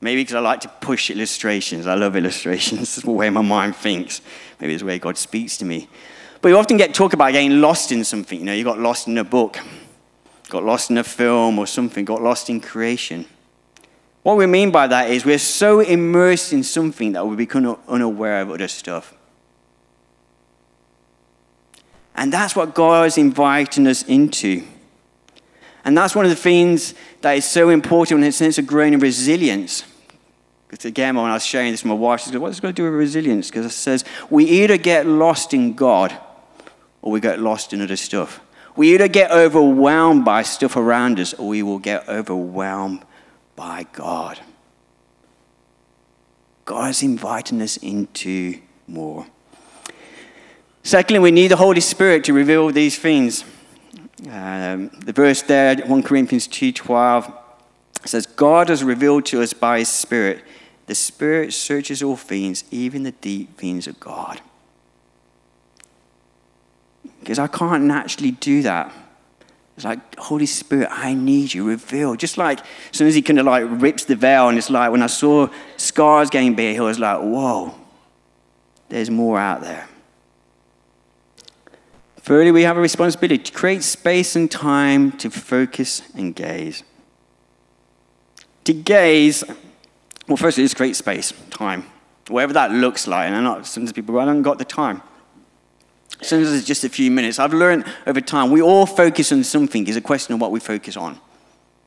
Maybe 0.00 0.20
because 0.20 0.36
I 0.36 0.38
like 0.38 0.60
to 0.60 0.68
push 0.68 1.10
illustrations. 1.10 1.88
I 1.88 1.94
love 1.94 2.14
illustrations. 2.14 2.78
This 2.80 2.98
is 2.98 3.02
the 3.02 3.10
way 3.10 3.28
my 3.28 3.42
mind 3.42 3.74
thinks. 3.74 4.20
Maybe 4.60 4.74
it's 4.74 4.82
the 4.82 4.86
way 4.86 5.00
God 5.00 5.18
speaks 5.18 5.56
to 5.56 5.64
me. 5.64 5.88
But 6.40 6.50
you 6.50 6.56
often 6.56 6.76
get 6.76 6.94
talk 6.94 7.12
about 7.12 7.32
getting 7.32 7.60
lost 7.60 7.90
in 7.90 8.04
something. 8.04 8.38
You 8.38 8.44
know, 8.44 8.52
you 8.52 8.62
got 8.62 8.78
lost 8.78 9.08
in 9.08 9.18
a 9.18 9.24
book, 9.24 9.58
got 10.48 10.64
lost 10.64 10.90
in 10.90 10.98
a 10.98 11.04
film 11.04 11.58
or 11.58 11.66
something, 11.66 12.04
got 12.04 12.22
lost 12.22 12.48
in 12.50 12.60
creation. 12.60 13.26
What 14.22 14.36
we 14.36 14.46
mean 14.46 14.70
by 14.70 14.86
that 14.88 15.10
is 15.10 15.24
we're 15.24 15.38
so 15.38 15.80
immersed 15.80 16.52
in 16.52 16.62
something 16.62 17.12
that 17.12 17.26
we 17.26 17.36
become 17.36 17.78
unaware 17.86 18.40
of 18.42 18.50
other 18.50 18.68
stuff. 18.68 19.14
And 22.16 22.32
that's 22.32 22.56
what 22.56 22.74
God 22.74 23.06
is 23.06 23.18
inviting 23.18 23.86
us 23.86 24.02
into. 24.04 24.64
And 25.84 25.96
that's 25.96 26.16
one 26.16 26.24
of 26.24 26.30
the 26.30 26.36
things 26.36 26.94
that 27.20 27.32
is 27.32 27.44
so 27.44 27.68
important 27.68 28.22
in 28.22 28.28
a 28.28 28.32
sense 28.32 28.58
of 28.58 28.66
growing 28.66 28.94
in 28.94 29.00
resilience. 29.00 29.84
Because 30.66 30.84
again, 30.84 31.14
when 31.14 31.26
I 31.26 31.34
was 31.34 31.46
sharing 31.46 31.70
this 31.70 31.84
with 31.84 31.90
my 31.90 31.94
wife, 31.94 32.22
she 32.22 32.30
said, 32.30 32.40
What's 32.40 32.58
it 32.58 32.62
got 32.62 32.68
to 32.68 32.74
do 32.74 32.84
with 32.84 32.94
resilience? 32.94 33.48
Because 33.48 33.66
it 33.66 33.70
says, 33.70 34.04
we 34.28 34.44
either 34.46 34.76
get 34.76 35.06
lost 35.06 35.54
in 35.54 35.74
God 35.74 36.16
or 37.02 37.12
we 37.12 37.20
get 37.20 37.38
lost 37.38 37.72
in 37.72 37.80
other 37.80 37.96
stuff. 37.96 38.40
We 38.76 38.92
either 38.94 39.08
get 39.08 39.30
overwhelmed 39.30 40.24
by 40.24 40.42
stuff 40.42 40.76
around 40.76 41.18
us 41.18 41.32
or 41.34 41.48
we 41.48 41.62
will 41.62 41.78
get 41.78 42.08
overwhelmed 42.08 43.04
by 43.56 43.86
God. 43.92 44.38
God 46.66 46.90
is 46.90 47.02
inviting 47.02 47.62
us 47.62 47.78
into 47.78 48.60
more. 48.86 49.26
Secondly, 50.82 51.18
we 51.18 51.30
need 51.30 51.48
the 51.48 51.56
Holy 51.56 51.80
Spirit 51.80 52.24
to 52.24 52.32
reveal 52.32 52.70
these 52.70 52.98
things. 52.98 53.44
Um, 54.30 54.88
the 55.00 55.12
verse 55.12 55.42
there, 55.42 55.76
1 55.76 56.02
Corinthians 56.02 56.46
2.12, 56.46 57.32
says, 58.04 58.26
God 58.26 58.68
has 58.68 58.84
revealed 58.84 59.26
to 59.26 59.42
us 59.42 59.52
by 59.52 59.80
his 59.80 59.88
Spirit. 59.88 60.44
The 60.86 60.94
Spirit 60.94 61.52
searches 61.52 62.02
all 62.02 62.16
things, 62.16 62.64
even 62.70 63.02
the 63.02 63.12
deep 63.12 63.56
things 63.56 63.86
of 63.86 63.98
God. 63.98 64.40
Because 67.26 67.40
I 67.40 67.48
can't 67.48 67.82
naturally 67.82 68.30
do 68.30 68.62
that. 68.62 68.92
It's 69.74 69.84
like, 69.84 70.16
Holy 70.16 70.46
Spirit, 70.46 70.86
I 70.92 71.12
need 71.12 71.52
you, 71.52 71.66
reveal. 71.66 72.14
Just 72.14 72.38
like 72.38 72.60
as 72.60 72.66
soon 72.92 73.08
as 73.08 73.16
he 73.16 73.20
kind 73.20 73.40
of 73.40 73.46
like 73.46 73.64
rips 73.68 74.04
the 74.04 74.14
veil, 74.14 74.48
and 74.48 74.56
it's 74.56 74.70
like 74.70 74.92
when 74.92 75.02
I 75.02 75.08
saw 75.08 75.48
scars 75.76 76.30
getting 76.30 76.54
big, 76.54 76.78
I 76.78 76.82
was 76.82 77.00
like, 77.00 77.18
whoa, 77.18 77.74
there's 78.90 79.10
more 79.10 79.40
out 79.40 79.62
there. 79.62 79.88
Thirdly, 82.18 82.52
we 82.52 82.62
have 82.62 82.76
a 82.76 82.80
responsibility 82.80 83.42
to 83.42 83.52
create 83.52 83.82
space 83.82 84.36
and 84.36 84.48
time 84.48 85.10
to 85.18 85.28
focus 85.28 86.02
and 86.14 86.32
gaze. 86.32 86.84
To 88.66 88.72
gaze, 88.72 89.42
well, 90.28 90.36
first 90.36 90.60
it 90.60 90.62
is 90.62 90.74
create 90.74 90.94
space, 90.94 91.32
time, 91.50 91.86
whatever 92.28 92.52
that 92.52 92.70
looks 92.70 93.08
like. 93.08 93.26
And 93.26 93.34
I 93.34 93.40
know 93.40 93.62
sometimes 93.62 93.92
people 93.92 94.12
go, 94.12 94.20
I 94.20 94.26
haven't 94.26 94.42
got 94.42 94.58
the 94.58 94.64
time. 94.64 95.02
Sometimes 96.22 96.52
it's 96.52 96.66
just 96.66 96.84
a 96.84 96.88
few 96.88 97.10
minutes. 97.10 97.38
I've 97.38 97.52
learned 97.52 97.84
over 98.06 98.20
time, 98.20 98.50
we 98.50 98.62
all 98.62 98.86
focus 98.86 99.32
on 99.32 99.44
something. 99.44 99.86
It's 99.86 99.96
a 99.96 100.00
question 100.00 100.34
of 100.34 100.40
what 100.40 100.50
we 100.50 100.60
focus 100.60 100.96
on. 100.96 101.20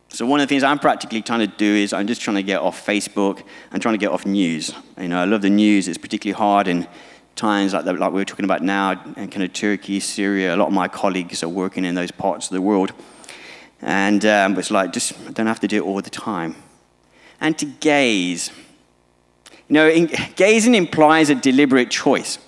So 0.09 0.25
one 0.25 0.39
of 0.39 0.47
the 0.47 0.49
things 0.49 0.63
I'm 0.63 0.79
practically 0.79 1.21
trying 1.21 1.41
to 1.41 1.47
do 1.47 1.65
is 1.65 1.93
I'm 1.93 2.07
just 2.07 2.21
trying 2.21 2.37
to 2.37 2.43
get 2.43 2.61
off 2.61 2.85
Facebook 2.85 3.43
and 3.71 3.81
trying 3.81 3.93
to 3.93 3.99
get 3.99 4.09
off 4.11 4.25
news. 4.25 4.73
You 4.99 5.07
know, 5.07 5.21
I 5.21 5.25
love 5.25 5.41
the 5.41 5.49
news. 5.49 5.87
It's 5.87 5.97
particularly 5.99 6.37
hard 6.37 6.67
in 6.67 6.87
times 7.35 7.73
like, 7.73 7.85
like 7.85 8.11
we 8.11 8.21
are 8.21 8.25
talking 8.25 8.45
about 8.45 8.63
now 8.63 9.01
and 9.15 9.31
kind 9.31 9.43
of 9.43 9.53
Turkey, 9.53 9.99
Syria. 9.99 10.55
A 10.55 10.57
lot 10.57 10.67
of 10.67 10.73
my 10.73 10.87
colleagues 10.87 11.43
are 11.43 11.49
working 11.49 11.85
in 11.85 11.95
those 11.95 12.11
parts 12.11 12.47
of 12.47 12.53
the 12.53 12.61
world. 12.61 12.91
And 13.81 14.25
um, 14.25 14.57
it's 14.57 14.71
like, 14.71 14.93
just 14.93 15.13
I 15.27 15.31
don't 15.31 15.47
have 15.47 15.59
to 15.61 15.67
do 15.67 15.77
it 15.77 15.85
all 15.85 16.01
the 16.01 16.09
time. 16.09 16.55
And 17.39 17.57
to 17.59 17.65
gaze. 17.65 18.51
You 19.67 19.73
know, 19.73 19.87
in, 19.87 20.09
gazing 20.35 20.75
implies 20.75 21.29
a 21.29 21.35
deliberate 21.35 21.91
choice. 21.91 22.39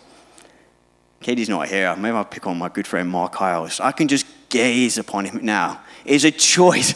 Katie's 1.21 1.49
not 1.49 1.67
here. 1.67 1.95
Maybe 1.95 2.15
I'll 2.15 2.25
pick 2.25 2.47
on 2.47 2.57
my 2.57 2.67
good 2.67 2.87
friend 2.87 3.07
Mark 3.07 3.35
Hiles. 3.35 3.79
I 3.79 3.91
can 3.91 4.07
just 4.07 4.25
gaze 4.49 4.97
upon 4.97 5.25
him 5.25 5.45
now. 5.45 5.81
It's 6.03 6.23
a 6.23 6.31
choice. 6.31 6.95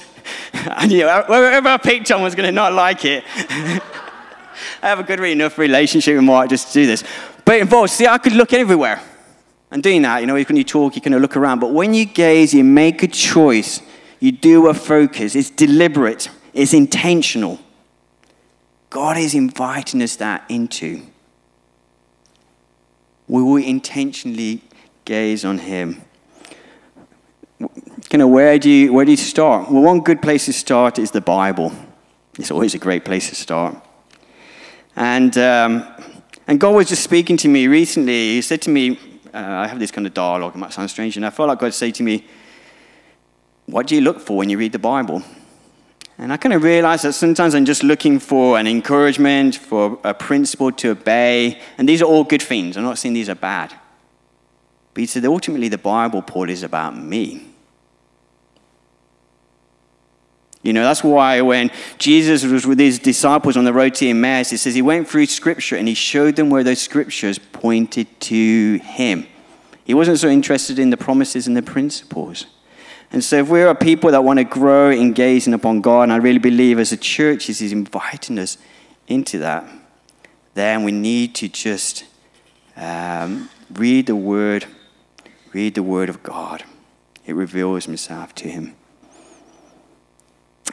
and 0.54 0.92
you 0.92 1.02
know, 1.02 1.24
wherever 1.28 1.70
I 1.70 1.78
pick, 1.78 2.08
someone's 2.08 2.34
going 2.34 2.48
to 2.48 2.52
not 2.52 2.74
like 2.74 3.06
it. 3.06 3.24
I 4.82 4.90
have 4.90 5.00
a 5.00 5.04
good 5.04 5.20
enough 5.20 5.58
relationship 5.58 6.16
with 6.16 6.24
Mark 6.24 6.50
just 6.50 6.68
to 6.70 6.74
do 6.74 6.86
this. 6.88 7.04
But 7.44 7.58
it 7.58 7.62
involves, 7.62 7.94
see, 7.94 8.08
I 8.08 8.18
could 8.18 8.34
look 8.34 8.52
everywhere. 8.52 9.02
And 9.70 9.84
doing 9.84 10.02
that, 10.04 10.22
you 10.22 10.28
know, 10.28 10.34
when 10.34 10.56
you 10.56 10.64
talk, 10.64 10.96
you 10.96 11.02
can 11.02 11.16
look 11.18 11.38
around. 11.38 11.60
But 11.60 11.72
when 11.72 11.94
you 11.94 12.06
gaze, 12.06 12.54
you 12.54 12.64
make 12.64 13.04
a 13.04 13.08
choice. 13.08 13.82
You 14.20 14.32
do 14.32 14.68
a 14.68 14.74
focus. 14.74 15.36
It's 15.36 15.50
deliberate. 15.52 16.30
It's 16.54 16.74
intentional. 16.74 17.60
God 18.90 19.18
is 19.18 19.36
inviting 19.36 20.02
us 20.02 20.16
that 20.16 20.46
into. 20.50 21.06
We 23.28 23.42
will 23.42 23.64
intentionally 23.64 24.62
gaze 25.04 25.44
on 25.46 25.60
Him. 25.60 26.02
Kind 28.10 28.22
of 28.22 28.30
where 28.30 28.60
do 28.60 28.70
you 28.70 28.94
where 28.94 29.06
do 29.06 29.12
you 29.12 29.18
start? 29.18 29.72
Well, 29.72 29.82
one 29.82 30.02
good 30.02 30.22
place 30.22 30.46
to 30.46 30.54
start 30.54 31.00
is 31.00 31.12
the 31.12 31.22
Bible. 31.22 31.72
It's 32.38 32.52
always 32.52 32.76
a 32.76 32.78
great 32.78 33.06
place 33.06 33.30
to 33.30 33.36
start. 33.36 33.76
And 34.96 35.38
um, 35.38 35.88
and 36.48 36.60
God 36.60 36.76
was 36.76 36.90
just 36.90 37.04
speaking 37.04 37.38
to 37.38 37.48
me 37.48 37.68
recently. 37.68 38.36
He 38.36 38.42
said 38.42 38.62
to 38.64 38.70
me, 38.70 39.00
uh, 39.34 39.38
I 39.38 39.68
have 39.68 39.80
this 39.80 39.92
kind 39.92 40.06
of 40.06 40.14
dialogue, 40.14 40.56
it 40.56 40.58
might 40.58 40.74
sound 40.74 40.90
strange, 40.90 41.18
and 41.18 41.26
I 41.26 41.30
felt 41.30 41.50
like 41.50 41.60
God 41.60 41.74
say 41.74 41.92
to 41.92 42.04
me, 42.04 42.26
What 43.66 43.88
do 43.88 43.96
you 43.96 44.02
look 44.02 44.20
for 44.20 44.38
when 44.38 44.50
you 44.50 44.58
read 44.58 44.72
the 44.72 44.80
Bible? 44.80 45.24
And 46.18 46.32
I 46.32 46.38
kind 46.38 46.54
of 46.54 46.64
realize 46.64 47.02
that 47.02 47.14
sometimes 47.14 47.56
I'm 47.56 47.66
just 47.66 47.84
looking 47.84 48.20
for 48.20 48.58
an 48.58 48.68
encouragement, 48.68 49.56
for 49.56 50.00
a 50.04 50.14
principle 50.14 50.72
to 50.72 50.92
obey, 50.92 51.60
and 51.78 51.90
these 51.90 52.02
are 52.02 52.06
all 52.06 52.24
good 52.24 52.42
things. 52.42 52.78
I'm 52.78 52.84
not 52.84 52.98
saying 52.98 53.14
these 53.14 53.30
are 53.30 53.36
bad. 53.36 53.74
But 54.94 55.02
he 55.02 55.08
said, 55.08 55.26
ultimately, 55.26 55.68
the 55.68 55.78
Bible, 55.78 56.22
Paul, 56.22 56.50
is 56.50 56.64
about 56.64 56.98
me. 56.98 57.46
You 60.64 60.74
know, 60.74 60.84
that's 60.84 61.04
why 61.04 61.42
when 61.42 61.70
Jesus 62.00 62.44
was 62.44 62.66
with 62.66 62.80
his 62.80 62.98
disciples 62.98 63.56
on 63.56 63.66
the 63.66 63.74
road 63.74 63.94
to 63.96 64.08
Emmaus, 64.08 64.52
it 64.52 64.58
says 64.58 64.74
he 64.74 64.82
went 64.82 65.08
through 65.08 65.28
scripture 65.28 65.76
and 65.76 65.88
he 65.88 65.94
showed 65.94 66.38
them 66.38 66.50
where 66.50 66.64
those 66.64 66.82
scriptures 66.82 67.38
pointed 67.38 68.08
to 68.22 68.80
him. 68.80 69.28
He 69.84 69.94
wasn't 69.94 70.18
so 70.18 70.28
interested 70.28 70.80
in 70.80 70.90
the 70.90 70.98
promises 70.98 71.46
and 71.46 71.56
the 71.56 71.62
principles. 71.62 72.48
And 73.12 73.24
so, 73.24 73.38
if 73.38 73.50
we 73.50 73.62
are 73.62 73.74
people 73.76 74.12
that 74.12 74.24
want 74.24 74.40
to 74.40 74.44
grow 74.44 74.90
in 74.90 75.14
gazing 75.14 75.54
upon 75.54 75.82
God, 75.82 76.04
and 76.04 76.14
I 76.14 76.18
really 76.18 76.40
believe 76.40 76.80
as 76.80 76.92
a 76.92 76.98
church, 76.98 77.46
He's 77.46 77.62
inviting 77.72 78.40
us 78.40 78.58
into 79.08 79.40
that, 79.40 79.66
then 80.54 80.84
we 80.84 80.92
need 80.92 81.36
to 81.36 81.48
just 81.48 82.06
um, 82.76 83.50
read 83.74 84.08
the 84.08 84.16
Word, 84.16 84.66
read 85.54 85.76
the 85.76 85.84
Word 85.84 86.10
of 86.10 86.24
God. 86.24 86.64
It 87.26 87.36
reveals 87.36 87.86
Himself 87.86 88.36
to 88.36 88.50
Him. 88.50 88.76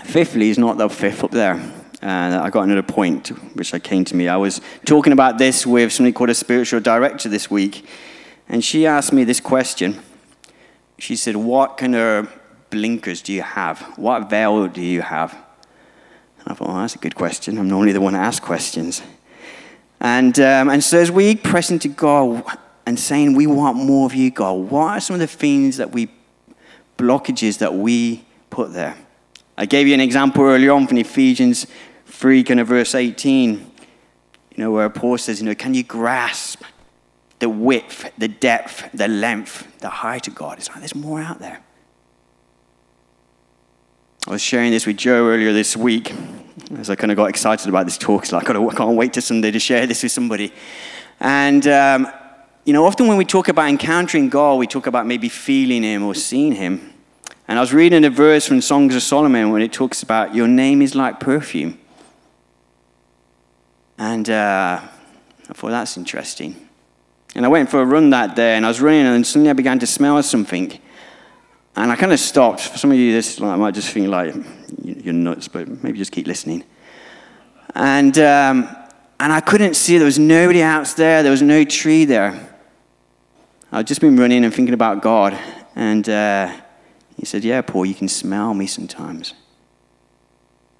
Fifthly, 0.04 0.50
is 0.50 0.58
not 0.58 0.78
the 0.78 0.88
fifth 0.88 1.22
up 1.22 1.30
there. 1.30 1.60
And 2.00 2.34
I 2.34 2.50
got 2.50 2.62
another 2.62 2.82
point 2.82 3.28
which 3.54 3.72
I 3.74 3.78
came 3.78 4.04
to 4.06 4.16
me. 4.16 4.26
I 4.26 4.36
was 4.36 4.60
talking 4.84 5.12
about 5.12 5.38
this 5.38 5.64
with 5.64 5.92
somebody 5.92 6.12
called 6.12 6.30
a 6.30 6.34
spiritual 6.34 6.80
director 6.80 7.28
this 7.28 7.48
week, 7.48 7.86
and 8.48 8.64
she 8.64 8.86
asked 8.86 9.12
me 9.12 9.22
this 9.22 9.38
question. 9.38 10.02
She 11.02 11.16
said, 11.16 11.34
What 11.34 11.78
kind 11.78 11.96
of 11.96 12.32
blinkers 12.70 13.22
do 13.22 13.32
you 13.32 13.42
have? 13.42 13.80
What 13.98 14.30
veil 14.30 14.68
do 14.68 14.80
you 14.80 15.02
have? 15.02 15.32
And 15.32 16.46
I 16.46 16.54
thought, 16.54 16.80
that's 16.80 16.94
a 16.94 16.98
good 16.98 17.16
question. 17.16 17.58
I'm 17.58 17.68
normally 17.68 17.90
the 17.90 18.00
one 18.00 18.12
to 18.12 18.20
ask 18.20 18.40
questions. 18.40 19.02
And, 19.98 20.38
um, 20.38 20.70
and 20.70 20.82
so 20.82 21.00
as 21.00 21.10
we 21.10 21.34
press 21.34 21.72
into 21.72 21.88
God 21.88 22.44
and 22.86 22.96
saying, 22.96 23.34
We 23.34 23.48
want 23.48 23.78
more 23.78 24.06
of 24.06 24.14
you, 24.14 24.30
God, 24.30 24.52
what 24.70 24.92
are 24.92 25.00
some 25.00 25.14
of 25.14 25.20
the 25.20 25.26
things 25.26 25.78
that 25.78 25.90
we, 25.90 26.08
blockages 26.96 27.58
that 27.58 27.74
we 27.74 28.24
put 28.48 28.72
there? 28.72 28.96
I 29.58 29.66
gave 29.66 29.88
you 29.88 29.94
an 29.94 30.00
example 30.00 30.44
earlier 30.44 30.70
on 30.70 30.86
from 30.86 30.98
Ephesians 30.98 31.66
3, 32.06 32.44
kind 32.44 32.60
of 32.60 32.68
verse 32.68 32.94
18, 32.94 33.54
you 33.54 33.64
know, 34.56 34.70
where 34.70 34.88
Paul 34.88 35.18
says, 35.18 35.40
you 35.40 35.46
know, 35.46 35.54
can 35.56 35.74
you 35.74 35.82
grasp 35.82 36.62
the 37.42 37.48
width, 37.48 38.08
the 38.16 38.28
depth, 38.28 38.88
the 38.94 39.08
length, 39.08 39.80
the 39.80 39.88
height 39.88 40.28
of 40.28 40.34
God? 40.36 40.58
It's 40.58 40.68
like 40.68 40.78
there's 40.78 40.94
more 40.94 41.20
out 41.20 41.40
there. 41.40 41.60
I 44.28 44.30
was 44.30 44.40
sharing 44.40 44.70
this 44.70 44.86
with 44.86 44.96
Joe 44.96 45.26
earlier 45.26 45.52
this 45.52 45.76
week 45.76 46.14
as 46.78 46.88
I 46.88 46.94
kind 46.94 47.10
of 47.10 47.16
got 47.16 47.24
excited 47.24 47.68
about 47.68 47.84
this 47.84 47.98
talk. 47.98 48.26
So 48.26 48.38
I 48.38 48.44
can't 48.44 48.96
wait 48.96 49.12
to 49.14 49.20
Sunday 49.20 49.50
to 49.50 49.58
share 49.58 49.88
this 49.88 50.04
with 50.04 50.12
somebody. 50.12 50.52
And, 51.18 51.66
um, 51.66 52.06
you 52.64 52.72
know, 52.72 52.86
often 52.86 53.08
when 53.08 53.16
we 53.16 53.24
talk 53.24 53.48
about 53.48 53.68
encountering 53.68 54.28
God, 54.28 54.60
we 54.60 54.68
talk 54.68 54.86
about 54.86 55.04
maybe 55.04 55.28
feeling 55.28 55.82
Him 55.82 56.04
or 56.04 56.14
seeing 56.14 56.52
Him. 56.52 56.94
And 57.48 57.58
I 57.58 57.60
was 57.60 57.74
reading 57.74 58.04
a 58.04 58.10
verse 58.10 58.46
from 58.46 58.60
Songs 58.60 58.94
of 58.94 59.02
Solomon 59.02 59.50
when 59.50 59.62
it 59.62 59.72
talks 59.72 60.04
about 60.04 60.32
your 60.32 60.46
name 60.46 60.80
is 60.80 60.94
like 60.94 61.18
perfume. 61.18 61.76
And 63.98 64.30
uh, 64.30 64.80
I 64.80 65.52
thought 65.52 65.70
that's 65.70 65.96
interesting. 65.96 66.68
And 67.34 67.46
I 67.46 67.48
went 67.48 67.70
for 67.70 67.80
a 67.80 67.84
run 67.84 68.10
that 68.10 68.36
day, 68.36 68.56
and 68.56 68.64
I 68.64 68.68
was 68.68 68.80
running, 68.80 69.06
and 69.06 69.26
suddenly 69.26 69.50
I 69.50 69.54
began 69.54 69.78
to 69.78 69.86
smell 69.86 70.22
something. 70.22 70.78
And 71.74 71.90
I 71.90 71.96
kind 71.96 72.12
of 72.12 72.20
stopped. 72.20 72.60
For 72.60 72.78
some 72.78 72.90
of 72.90 72.98
you, 72.98 73.12
this 73.12 73.40
like, 73.40 73.58
might 73.58 73.74
just 73.74 73.90
think 73.90 74.08
like 74.08 74.34
you're 74.82 75.14
nuts, 75.14 75.48
but 75.48 75.82
maybe 75.82 75.96
just 75.96 76.12
keep 76.12 76.26
listening. 76.26 76.64
And, 77.74 78.16
um, 78.18 78.68
and 79.18 79.32
I 79.32 79.40
couldn't 79.40 79.74
see, 79.74 79.96
there 79.96 80.04
was 80.04 80.18
nobody 80.18 80.62
out 80.62 80.86
there, 80.96 81.22
there 81.22 81.30
was 81.30 81.42
no 81.42 81.64
tree 81.64 82.04
there. 82.04 82.50
I'd 83.70 83.86
just 83.86 84.02
been 84.02 84.16
running 84.16 84.44
and 84.44 84.52
thinking 84.52 84.74
about 84.74 85.00
God. 85.00 85.38
And 85.74 86.06
uh, 86.06 86.54
he 87.16 87.24
said, 87.24 87.42
Yeah, 87.42 87.62
Paul, 87.62 87.86
you 87.86 87.94
can 87.94 88.08
smell 88.08 88.52
me 88.52 88.66
sometimes. 88.66 89.32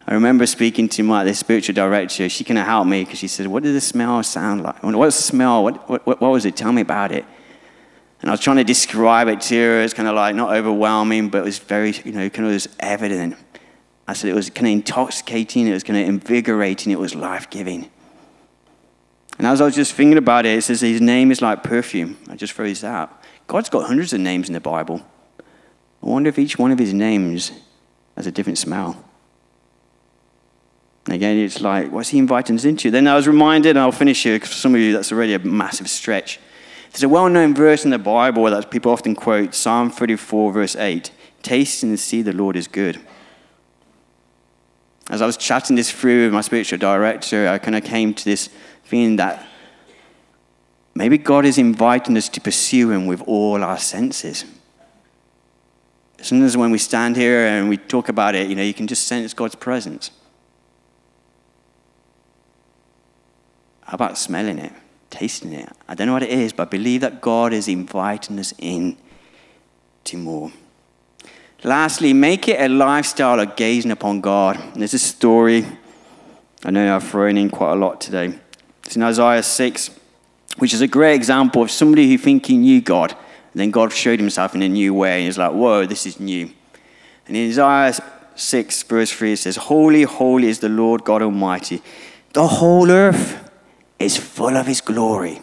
I 0.06 0.14
remember 0.14 0.46
speaking 0.46 0.88
to 0.90 1.02
my 1.02 1.24
the 1.24 1.34
spiritual 1.34 1.74
director. 1.74 2.28
She 2.28 2.44
couldn't 2.44 2.64
help 2.64 2.86
me 2.86 3.04
because 3.04 3.18
she 3.18 3.28
said, 3.28 3.46
What 3.46 3.62
did 3.62 3.74
the 3.74 3.80
smell 3.80 4.22
sound 4.22 4.62
like? 4.62 4.82
What's 4.82 5.16
the 5.16 5.22
smell? 5.22 5.62
What, 5.62 5.88
what, 5.88 6.20
what 6.20 6.30
was 6.30 6.44
it? 6.44 6.56
Tell 6.56 6.72
me 6.72 6.82
about 6.82 7.12
it. 7.12 7.24
And 8.20 8.30
I 8.30 8.32
was 8.32 8.40
trying 8.40 8.56
to 8.58 8.64
describe 8.64 9.28
it 9.28 9.40
to 9.42 9.54
her. 9.56 9.82
It's 9.82 9.94
kind 9.94 10.08
of 10.08 10.14
like 10.14 10.34
not 10.34 10.54
overwhelming, 10.54 11.28
but 11.28 11.38
it 11.38 11.44
was 11.44 11.58
very, 11.58 11.92
you 12.04 12.12
know, 12.12 12.28
kind 12.30 12.46
of 12.46 12.52
was 12.52 12.68
evident. 12.78 13.36
I 14.06 14.12
said 14.14 14.30
it 14.30 14.34
was 14.34 14.50
kind 14.50 14.66
of 14.66 14.72
intoxicating, 14.72 15.66
it 15.66 15.72
was 15.72 15.84
kind 15.84 15.98
of 15.98 16.08
invigorating, 16.08 16.92
it 16.92 16.98
was 16.98 17.14
life 17.14 17.50
giving. 17.50 17.90
And 19.38 19.46
as 19.46 19.60
I 19.60 19.64
was 19.64 19.74
just 19.74 19.94
thinking 19.94 20.18
about 20.18 20.46
it, 20.46 20.58
it 20.58 20.62
says 20.62 20.80
his 20.80 21.00
name 21.00 21.30
is 21.30 21.40
like 21.40 21.62
perfume. 21.62 22.18
I 22.28 22.36
just 22.36 22.52
throw 22.52 22.66
this 22.66 22.84
out. 22.84 23.22
God's 23.46 23.70
got 23.70 23.86
hundreds 23.86 24.12
of 24.12 24.20
names 24.20 24.48
in 24.48 24.52
the 24.52 24.60
Bible. 24.60 25.02
I 25.40 26.06
wonder 26.06 26.28
if 26.28 26.38
each 26.38 26.58
one 26.58 26.72
of 26.72 26.78
his 26.78 26.92
names 26.92 27.52
has 28.16 28.26
a 28.26 28.32
different 28.32 28.58
smell. 28.58 29.02
Again, 31.08 31.36
it's 31.38 31.60
like, 31.60 31.90
what's 31.90 32.10
he 32.10 32.18
inviting 32.18 32.56
us 32.56 32.64
into? 32.64 32.90
Then 32.90 33.08
I 33.08 33.16
was 33.16 33.26
reminded, 33.26 33.70
and 33.70 33.80
I'll 33.80 33.92
finish 33.92 34.22
here, 34.22 34.36
because 34.36 34.50
for 34.50 34.54
some 34.54 34.74
of 34.74 34.80
you, 34.80 34.92
that's 34.92 35.10
already 35.10 35.34
a 35.34 35.38
massive 35.40 35.90
stretch. 35.90 36.38
There's 36.92 37.02
a 37.02 37.08
well 37.08 37.28
known 37.28 37.54
verse 37.54 37.84
in 37.84 37.90
the 37.90 37.98
Bible 37.98 38.44
that 38.44 38.70
people 38.70 38.92
often 38.92 39.14
quote 39.14 39.54
Psalm 39.54 39.90
34, 39.90 40.52
verse 40.52 40.76
8 40.76 41.10
Taste 41.42 41.82
and 41.82 41.98
see 41.98 42.22
the 42.22 42.32
Lord 42.32 42.54
is 42.54 42.68
good. 42.68 43.00
As 45.08 45.20
I 45.20 45.26
was 45.26 45.36
chatting 45.36 45.74
this 45.74 45.90
through 45.90 46.26
with 46.26 46.34
my 46.34 46.42
spiritual 46.42 46.78
director, 46.78 47.48
I 47.48 47.58
kind 47.58 47.74
of 47.74 47.82
came 47.82 48.14
to 48.14 48.24
this 48.24 48.48
feeling 48.84 49.16
that 49.16 49.44
maybe 50.94 51.18
God 51.18 51.44
is 51.44 51.58
inviting 51.58 52.16
us 52.16 52.28
to 52.28 52.40
pursue 52.40 52.90
Him 52.90 53.06
with 53.06 53.22
all 53.22 53.64
our 53.64 53.78
senses. 53.78 54.44
Sometimes 56.20 56.56
when 56.56 56.70
we 56.70 56.78
stand 56.78 57.16
here 57.16 57.46
and 57.46 57.68
we 57.68 57.78
talk 57.78 58.08
about 58.08 58.36
it, 58.36 58.48
you 58.48 58.54
know, 58.54 58.62
you 58.62 58.74
can 58.74 58.86
just 58.86 59.08
sense 59.08 59.34
God's 59.34 59.56
presence. 59.56 60.12
How 63.92 63.96
about 63.96 64.16
smelling 64.16 64.58
it? 64.58 64.72
tasting 65.12 65.52
it. 65.52 65.68
I 65.86 65.94
don't 65.94 66.08
know 66.08 66.14
what 66.14 66.24
it 66.24 66.30
is, 66.30 66.52
but 66.52 66.68
I 66.68 66.70
believe 66.70 67.02
that 67.02 67.20
God 67.20 67.52
is 67.52 67.68
inviting 67.68 68.38
us 68.38 68.52
in 68.58 68.96
to 70.04 70.16
more. 70.16 70.50
Lastly, 71.62 72.12
make 72.12 72.48
it 72.48 72.60
a 72.60 72.68
lifestyle 72.68 73.38
of 73.38 73.54
gazing 73.54 73.92
upon 73.92 74.20
God. 74.20 74.60
There's 74.74 74.94
a 74.94 74.98
story 74.98 75.64
I 76.64 76.70
know 76.70 76.96
I've 76.96 77.06
thrown 77.06 77.36
in 77.36 77.50
quite 77.50 77.72
a 77.72 77.76
lot 77.76 78.00
today. 78.00 78.38
It's 78.84 78.96
in 78.96 79.02
Isaiah 79.02 79.42
6, 79.42 79.90
which 80.58 80.74
is 80.74 80.80
a 80.80 80.88
great 80.88 81.14
example 81.14 81.62
of 81.62 81.70
somebody 81.70 82.08
who 82.08 82.18
think 82.18 82.46
he 82.46 82.56
knew 82.56 82.80
God. 82.80 83.10
And 83.10 83.60
then 83.60 83.70
God 83.70 83.92
showed 83.92 84.18
himself 84.18 84.54
in 84.54 84.62
a 84.62 84.68
new 84.68 84.94
way. 84.94 85.18
And 85.18 85.26
he's 85.26 85.38
like, 85.38 85.52
whoa, 85.52 85.86
this 85.86 86.06
is 86.06 86.18
new. 86.18 86.50
And 87.28 87.36
in 87.36 87.48
Isaiah 87.48 87.94
6, 88.34 88.82
verse 88.84 89.12
3, 89.12 89.32
it 89.32 89.36
says, 89.36 89.56
Holy, 89.56 90.02
holy 90.02 90.48
is 90.48 90.60
the 90.60 90.68
Lord 90.68 91.04
God 91.04 91.22
Almighty. 91.22 91.82
The 92.32 92.46
whole 92.46 92.90
earth 92.90 93.51
is 94.02 94.16
full 94.16 94.56
of 94.56 94.66
his 94.66 94.80
glory. 94.80 95.40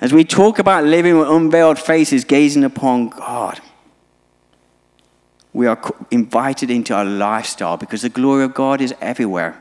As 0.00 0.12
we 0.12 0.24
talk 0.24 0.58
about 0.58 0.84
living 0.84 1.18
with 1.18 1.28
unveiled 1.28 1.78
faces, 1.78 2.24
gazing 2.24 2.64
upon 2.64 3.08
God, 3.08 3.60
we 5.52 5.66
are 5.66 5.80
invited 6.10 6.70
into 6.70 6.94
our 6.94 7.04
lifestyle 7.04 7.76
because 7.76 8.02
the 8.02 8.08
glory 8.08 8.44
of 8.44 8.54
God 8.54 8.80
is 8.80 8.94
everywhere. 9.00 9.60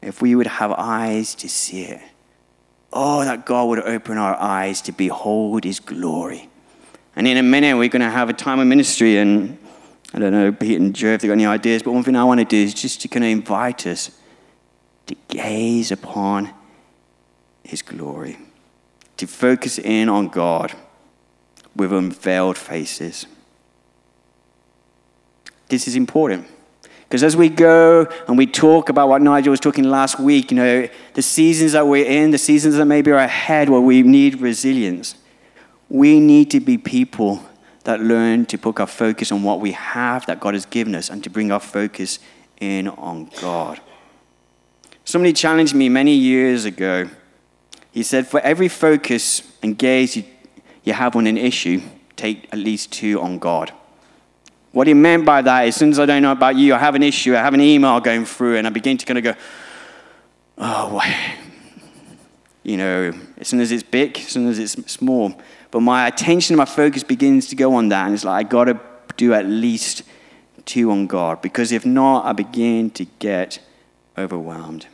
If 0.00 0.20
we 0.20 0.34
would 0.34 0.48
have 0.48 0.72
eyes 0.72 1.34
to 1.36 1.48
see 1.48 1.82
it, 1.84 2.00
oh, 2.92 3.24
that 3.24 3.46
God 3.46 3.66
would 3.66 3.80
open 3.80 4.18
our 4.18 4.34
eyes 4.40 4.82
to 4.82 4.92
behold 4.92 5.62
his 5.62 5.78
glory. 5.78 6.48
And 7.14 7.28
in 7.28 7.36
a 7.36 7.42
minute, 7.42 7.76
we're 7.76 7.88
going 7.88 8.02
to 8.02 8.10
have 8.10 8.30
a 8.30 8.32
time 8.32 8.58
of 8.58 8.66
ministry, 8.66 9.18
and 9.18 9.58
I 10.12 10.18
don't 10.18 10.32
know, 10.32 10.50
Pete 10.50 10.80
and 10.80 10.94
Joe, 10.94 11.08
if 11.08 11.20
they've 11.20 11.28
got 11.28 11.34
any 11.34 11.46
ideas, 11.46 11.84
but 11.84 11.92
one 11.92 12.02
thing 12.02 12.16
I 12.16 12.24
want 12.24 12.40
to 12.40 12.44
do 12.44 12.56
is 12.56 12.74
just 12.74 13.00
to 13.02 13.08
kind 13.08 13.24
of 13.24 13.30
invite 13.30 13.86
us 13.86 14.10
to 15.06 15.14
gaze 15.28 15.92
upon 15.92 16.52
his 17.72 17.80
glory, 17.80 18.36
to 19.16 19.26
focus 19.26 19.78
in 19.78 20.10
on 20.10 20.28
God 20.28 20.74
with 21.74 21.90
unveiled 21.90 22.58
faces. 22.58 23.26
This 25.68 25.88
is 25.88 25.96
important. 25.96 26.46
Because 27.08 27.22
as 27.22 27.34
we 27.34 27.48
go 27.48 28.06
and 28.28 28.36
we 28.36 28.46
talk 28.46 28.90
about 28.90 29.08
what 29.08 29.22
Nigel 29.22 29.52
was 29.52 29.60
talking 29.60 29.84
last 29.84 30.20
week, 30.20 30.50
you 30.50 30.56
know, 30.58 30.86
the 31.14 31.22
seasons 31.22 31.72
that 31.72 31.86
we're 31.86 32.04
in, 32.04 32.30
the 32.30 32.36
seasons 32.36 32.76
that 32.76 32.84
maybe 32.84 33.10
are 33.10 33.16
ahead 33.16 33.70
where 33.70 33.80
we 33.80 34.02
need 34.02 34.42
resilience, 34.42 35.14
we 35.88 36.20
need 36.20 36.50
to 36.50 36.60
be 36.60 36.76
people 36.76 37.42
that 37.84 38.00
learn 38.00 38.44
to 38.46 38.58
put 38.58 38.78
our 38.80 38.86
focus 38.86 39.32
on 39.32 39.42
what 39.42 39.60
we 39.60 39.72
have 39.72 40.26
that 40.26 40.40
God 40.40 40.52
has 40.52 40.66
given 40.66 40.94
us 40.94 41.08
and 41.08 41.24
to 41.24 41.30
bring 41.30 41.50
our 41.50 41.60
focus 41.60 42.18
in 42.60 42.88
on 42.88 43.30
God. 43.40 43.80
Somebody 45.06 45.32
challenged 45.32 45.74
me 45.74 45.88
many 45.88 46.14
years 46.14 46.66
ago 46.66 47.08
he 47.92 48.02
said, 48.02 48.26
For 48.26 48.40
every 48.40 48.68
focus 48.68 49.42
and 49.62 49.78
gaze 49.78 50.16
you, 50.16 50.24
you 50.82 50.92
have 50.94 51.14
on 51.14 51.26
an 51.26 51.38
issue, 51.38 51.80
take 52.16 52.48
at 52.52 52.58
least 52.58 52.90
two 52.92 53.20
on 53.20 53.38
God. 53.38 53.72
What 54.72 54.86
he 54.86 54.94
meant 54.94 55.26
by 55.26 55.42
that 55.42 55.66
is, 55.66 55.74
as 55.74 55.78
soon 55.78 55.90
as 55.90 56.00
I 56.00 56.06
don't 56.06 56.22
know 56.22 56.32
about 56.32 56.56
you, 56.56 56.74
I 56.74 56.78
have 56.78 56.94
an 56.94 57.02
issue, 57.02 57.36
I 57.36 57.40
have 57.40 57.54
an 57.54 57.60
email 57.60 58.00
going 58.00 58.24
through, 58.24 58.56
and 58.56 58.66
I 58.66 58.70
begin 58.70 58.96
to 58.96 59.04
kind 59.04 59.18
of 59.18 59.24
go, 59.24 59.34
oh, 60.56 60.94
why? 60.94 61.36
You 62.62 62.78
know, 62.78 63.12
as 63.36 63.48
soon 63.48 63.60
as 63.60 63.70
it's 63.70 63.82
big, 63.82 64.16
as 64.16 64.28
soon 64.28 64.48
as 64.48 64.58
it's 64.58 64.72
small. 64.90 65.38
But 65.70 65.80
my 65.80 66.06
attention, 66.06 66.56
my 66.56 66.64
focus 66.64 67.02
begins 67.02 67.48
to 67.48 67.56
go 67.56 67.74
on 67.74 67.88
that, 67.90 68.06
and 68.06 68.14
it's 68.14 68.24
like, 68.24 68.46
I 68.46 68.48
got 68.48 68.64
to 68.64 68.80
do 69.18 69.34
at 69.34 69.44
least 69.44 70.04
two 70.64 70.90
on 70.90 71.06
God, 71.06 71.42
because 71.42 71.70
if 71.70 71.84
not, 71.84 72.24
I 72.24 72.32
begin 72.32 72.90
to 72.92 73.04
get 73.18 73.58
overwhelmed. 74.16 74.86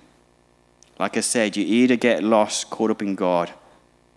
Like 0.98 1.16
I 1.16 1.20
said, 1.20 1.56
you 1.56 1.64
either 1.64 1.96
get 1.96 2.24
lost, 2.24 2.70
caught 2.70 2.90
up 2.90 3.02
in 3.02 3.14
God, 3.14 3.52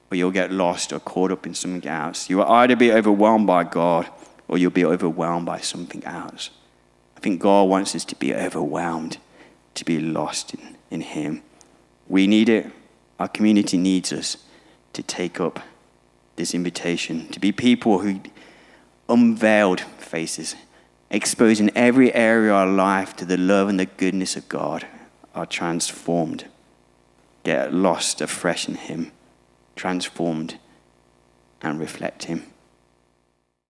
or 0.10 0.18
you'll 0.18 0.32
get 0.32 0.52
lost 0.52 0.92
or 0.92 1.00
caught 1.00 1.32
up 1.32 1.46
in 1.46 1.54
something 1.54 1.90
else. 1.90 2.30
You 2.30 2.38
will 2.38 2.52
either 2.52 2.76
be 2.76 2.92
overwhelmed 2.92 3.48
by 3.48 3.64
God 3.64 4.10
or 4.48 4.58
you'll 4.58 4.72
be 4.72 4.84
overwhelmed 4.84 5.46
by 5.46 5.60
something 5.60 6.04
else. 6.04 6.50
I 7.16 7.20
think 7.20 7.40
God 7.40 7.64
wants 7.64 7.96
us 7.96 8.04
to 8.06 8.16
be 8.16 8.34
overwhelmed, 8.34 9.18
to 9.76 9.86
be 9.86 10.00
lost 10.00 10.56
in, 10.56 10.78
in 10.90 11.02
Him. 11.02 11.44
We 12.08 12.26
need 12.26 12.50
it. 12.50 12.72
Our 13.20 13.28
community 13.28 13.78
needs 13.78 14.12
us 14.12 14.38
to 14.94 15.04
take 15.04 15.40
up 15.40 15.60
this 16.36 16.54
invitation, 16.56 17.28
to 17.28 17.40
be 17.40 17.52
people 17.52 18.00
who 18.00 18.20
unveiled 19.08 19.82
faces, 19.82 20.56
exposing 21.12 21.70
every 21.76 22.14
area 22.14 22.52
of 22.52 22.58
our 22.58 22.68
life 22.68 23.16
to 23.18 23.26
the 23.26 23.38
love 23.38 23.70
and 23.70 23.80
the 23.80 23.86
goodness 23.86 24.36
of 24.36 24.50
God, 24.50 24.88
are 25.36 25.46
transformed 25.46 26.46
get 27.44 27.74
lost 27.74 28.22
afresh 28.22 28.68
in 28.68 28.76
Him, 28.76 29.12
transformed, 29.76 30.60
and 31.62 31.80
reflect 31.80 32.26
Him. 32.26 32.51